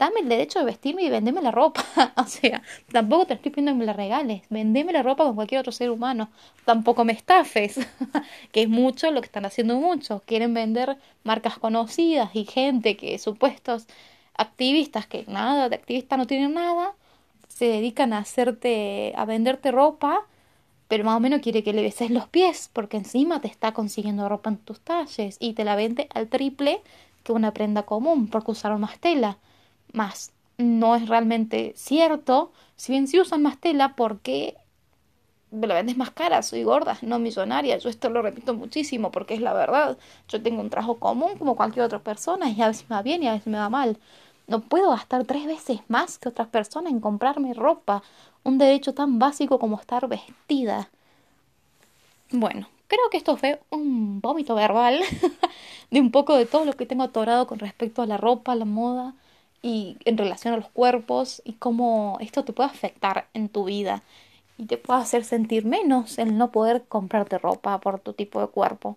dame 0.00 0.20
el 0.20 0.30
derecho 0.30 0.58
de 0.58 0.64
vestirme 0.64 1.02
y 1.02 1.10
vendeme 1.10 1.42
la 1.42 1.50
ropa. 1.50 1.84
o 2.16 2.24
sea, 2.24 2.62
tampoco 2.90 3.26
te 3.26 3.34
estoy 3.34 3.52
pidiendo 3.52 3.72
que 3.72 3.78
me 3.78 3.84
la 3.84 3.92
regales. 3.92 4.42
Vendeme 4.48 4.92
la 4.92 5.02
ropa 5.02 5.24
con 5.24 5.34
cualquier 5.34 5.60
otro 5.60 5.72
ser 5.72 5.90
humano. 5.90 6.30
Tampoco 6.64 7.04
me 7.04 7.12
estafes, 7.12 7.78
que 8.52 8.62
es 8.62 8.68
mucho 8.68 9.10
lo 9.12 9.20
que 9.20 9.26
están 9.26 9.44
haciendo 9.44 9.76
muchos. 9.76 10.22
Quieren 10.22 10.54
vender 10.54 10.96
marcas 11.22 11.58
conocidas 11.58 12.30
y 12.34 12.46
gente 12.46 12.96
que 12.96 13.18
supuestos 13.18 13.86
activistas 14.34 15.06
que 15.06 15.26
nada 15.28 15.68
de 15.68 15.76
activista 15.76 16.16
no 16.16 16.26
tienen 16.26 16.54
nada, 16.54 16.94
se 17.48 17.66
dedican 17.66 18.14
a 18.14 18.18
hacerte 18.18 19.12
a 19.14 19.26
venderte 19.26 19.70
ropa, 19.70 20.26
pero 20.90 21.04
más 21.04 21.16
o 21.16 21.20
menos 21.20 21.40
quiere 21.40 21.62
que 21.62 21.72
le 21.72 21.82
beses 21.82 22.10
los 22.10 22.28
pies, 22.28 22.68
porque 22.74 22.98
encima 22.98 23.40
te 23.40 23.48
está 23.48 23.72
consiguiendo 23.72 24.28
ropa 24.28 24.50
en 24.50 24.58
tus 24.58 24.80
talles 24.80 25.38
y 25.40 25.54
te 25.54 25.64
la 25.64 25.76
vende 25.76 26.08
al 26.12 26.28
triple 26.28 26.82
que 27.22 27.32
una 27.32 27.52
prenda 27.52 27.84
común, 27.84 28.28
porque 28.28 28.50
usaron 28.50 28.82
más 28.82 28.98
tela 28.98 29.38
más 29.92 30.32
no 30.58 30.94
es 30.96 31.08
realmente 31.08 31.72
cierto. 31.76 32.52
Si 32.76 32.92
bien 32.92 33.08
sí 33.08 33.18
usan 33.20 33.42
más 33.42 33.58
tela, 33.58 33.94
porque 33.96 34.56
me 35.50 35.66
la 35.66 35.74
vendes 35.74 35.96
más 35.96 36.10
cara? 36.10 36.42
Soy 36.42 36.62
gorda, 36.64 36.98
no 37.02 37.18
millonaria. 37.18 37.78
Yo 37.78 37.88
esto 37.88 38.10
lo 38.10 38.22
repito 38.22 38.54
muchísimo 38.54 39.10
porque 39.10 39.34
es 39.34 39.40
la 39.40 39.52
verdad. 39.54 39.98
Yo 40.28 40.42
tengo 40.42 40.60
un 40.60 40.70
trabajo 40.70 40.98
común 40.98 41.36
como 41.38 41.56
cualquier 41.56 41.84
otra 41.84 42.00
persona 42.00 42.50
y 42.50 42.60
a 42.62 42.68
veces 42.68 42.88
me 42.88 42.96
va 42.96 43.02
bien 43.02 43.22
y 43.22 43.28
a 43.28 43.32
veces 43.32 43.46
me 43.48 43.58
va 43.58 43.68
mal. 43.70 43.98
No 44.46 44.60
puedo 44.60 44.90
gastar 44.90 45.24
tres 45.24 45.46
veces 45.46 45.80
más 45.88 46.18
que 46.18 46.28
otras 46.28 46.48
personas 46.48 46.92
en 46.92 47.00
comprarme 47.00 47.54
ropa. 47.54 48.02
Un 48.44 48.58
derecho 48.58 48.94
tan 48.94 49.18
básico 49.18 49.58
como 49.58 49.78
estar 49.80 50.08
vestida. 50.08 50.90
Bueno, 52.32 52.68
creo 52.86 53.10
que 53.10 53.16
esto 53.16 53.36
fue 53.36 53.60
un 53.70 54.20
vómito 54.20 54.54
verbal 54.54 55.00
de 55.90 56.00
un 56.00 56.10
poco 56.10 56.36
de 56.36 56.46
todo 56.46 56.64
lo 56.64 56.74
que 56.74 56.86
tengo 56.86 57.02
atorado 57.02 57.46
con 57.46 57.58
respecto 57.58 58.02
a 58.02 58.06
la 58.06 58.16
ropa, 58.16 58.54
la 58.54 58.64
moda 58.64 59.14
y 59.62 59.96
en 60.04 60.16
relación 60.16 60.54
a 60.54 60.56
los 60.56 60.68
cuerpos 60.70 61.42
y 61.44 61.54
cómo 61.54 62.18
esto 62.20 62.44
te 62.44 62.52
puede 62.52 62.70
afectar 62.70 63.26
en 63.34 63.48
tu 63.48 63.64
vida 63.64 64.02
y 64.58 64.66
te 64.66 64.78
puede 64.78 65.00
hacer 65.00 65.24
sentir 65.24 65.64
menos 65.66 66.18
el 66.18 66.38
no 66.38 66.50
poder 66.52 66.84
comprarte 66.88 67.38
ropa 67.38 67.80
por 67.80 68.00
tu 68.00 68.12
tipo 68.14 68.40
de 68.40 68.48
cuerpo. 68.48 68.96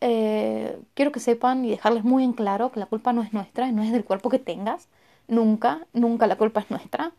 Eh, 0.00 0.78
quiero 0.94 1.12
que 1.12 1.20
sepan 1.20 1.64
y 1.64 1.70
dejarles 1.70 2.04
muy 2.04 2.24
en 2.24 2.32
claro 2.32 2.72
que 2.72 2.80
la 2.80 2.86
culpa 2.86 3.12
no 3.12 3.22
es 3.22 3.32
nuestra, 3.32 3.70
no 3.72 3.82
es 3.82 3.92
del 3.92 4.04
cuerpo 4.04 4.30
que 4.30 4.38
tengas, 4.40 4.88
nunca, 5.28 5.86
nunca 5.92 6.26
la 6.26 6.36
culpa 6.36 6.60
es 6.60 6.70
nuestra. 6.70 7.12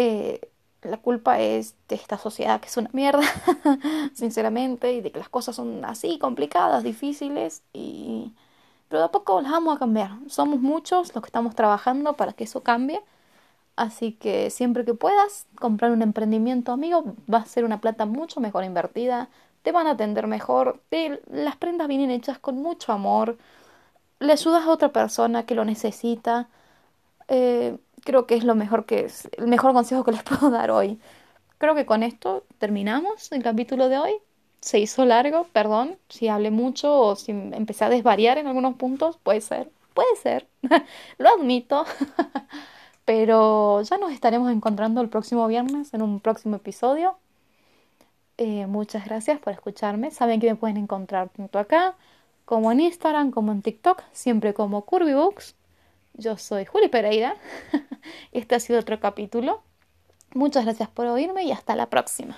Eh, 0.00 0.40
la 0.82 0.98
culpa 0.98 1.40
es 1.40 1.74
de 1.88 1.96
esta 1.96 2.18
sociedad 2.18 2.60
que 2.60 2.68
es 2.68 2.76
una 2.76 2.88
mierda, 2.92 3.24
sinceramente, 4.14 4.92
y 4.92 5.00
de 5.00 5.10
que 5.10 5.18
las 5.18 5.28
cosas 5.28 5.56
son 5.56 5.84
así, 5.84 6.20
complicadas, 6.20 6.84
difíciles, 6.84 7.62
y... 7.72 8.32
pero 8.88 9.00
de 9.00 9.06
a 9.06 9.10
poco 9.10 9.40
las 9.40 9.50
vamos 9.50 9.74
a 9.76 9.80
cambiar. 9.80 10.12
Somos 10.28 10.60
muchos 10.60 11.12
los 11.16 11.22
que 11.24 11.28
estamos 11.28 11.56
trabajando 11.56 12.12
para 12.14 12.32
que 12.32 12.44
eso 12.44 12.62
cambie. 12.62 13.02
Así 13.76 14.12
que 14.12 14.50
siempre 14.50 14.84
que 14.84 14.94
puedas 14.94 15.46
comprar 15.56 15.90
un 15.92 16.02
emprendimiento 16.02 16.72
amigo, 16.72 17.16
va 17.32 17.38
a 17.38 17.46
ser 17.46 17.64
una 17.64 17.80
plata 17.80 18.06
mucho 18.06 18.40
mejor 18.40 18.64
invertida, 18.64 19.30
te 19.62 19.72
van 19.72 19.88
a 19.88 19.92
atender 19.92 20.28
mejor, 20.28 20.80
las 21.30 21.56
prendas 21.56 21.88
vienen 21.88 22.10
hechas 22.12 22.38
con 22.38 22.56
mucho 22.62 22.92
amor, 22.92 23.38
le 24.20 24.32
ayudas 24.32 24.64
a 24.66 24.70
otra 24.70 24.90
persona 24.92 25.44
que 25.46 25.54
lo 25.56 25.64
necesita. 25.64 26.48
Eh, 27.28 27.78
creo 28.04 28.26
que 28.26 28.36
es 28.36 28.44
lo 28.44 28.54
mejor 28.54 28.86
que 28.86 29.04
es, 29.06 29.28
el 29.36 29.48
mejor 29.48 29.72
consejo 29.72 30.04
que 30.04 30.12
les 30.12 30.22
puedo 30.24 30.50
dar 30.50 30.70
hoy. 30.70 30.98
Creo 31.58 31.74
que 31.74 31.86
con 31.86 32.02
esto 32.02 32.44
terminamos 32.58 33.32
el 33.32 33.42
capítulo 33.42 33.88
de 33.88 33.98
hoy. 33.98 34.12
Se 34.60 34.78
hizo 34.78 35.04
largo, 35.04 35.46
perdón, 35.52 35.98
si 36.08 36.28
hablé 36.28 36.50
mucho 36.50 37.00
o 37.00 37.16
si 37.16 37.32
empecé 37.32 37.84
a 37.84 37.88
desvariar 37.88 38.38
en 38.38 38.46
algunos 38.48 38.74
puntos, 38.76 39.18
puede 39.18 39.40
ser, 39.40 39.70
puede 39.94 40.16
ser, 40.16 40.48
lo 41.18 41.30
admito. 41.30 41.84
Pero 43.04 43.82
ya 43.82 43.98
nos 43.98 44.12
estaremos 44.12 44.52
encontrando 44.52 45.00
el 45.00 45.08
próximo 45.08 45.46
viernes 45.46 45.94
en 45.94 46.02
un 46.02 46.20
próximo 46.20 46.56
episodio. 46.56 47.16
Eh, 48.36 48.66
muchas 48.66 49.04
gracias 49.04 49.40
por 49.40 49.52
escucharme. 49.52 50.10
Saben 50.10 50.40
que 50.40 50.48
me 50.48 50.56
pueden 50.56 50.76
encontrar 50.76 51.30
tanto 51.30 51.58
acá 51.58 51.96
como 52.44 52.72
en 52.72 52.80
Instagram, 52.80 53.30
como 53.30 53.52
en 53.52 53.62
TikTok, 53.62 54.02
siempre 54.12 54.54
como 54.54 54.84
CurvyBooks. 54.84 55.54
Yo 56.18 56.36
soy 56.36 56.64
Juli 56.66 56.88
Pereira. 56.88 57.36
Este 58.32 58.56
ha 58.56 58.60
sido 58.60 58.80
otro 58.80 58.98
capítulo. 58.98 59.62
Muchas 60.34 60.64
gracias 60.64 60.88
por 60.88 61.06
oírme 61.06 61.44
y 61.44 61.52
hasta 61.52 61.76
la 61.76 61.88
próxima. 61.88 62.36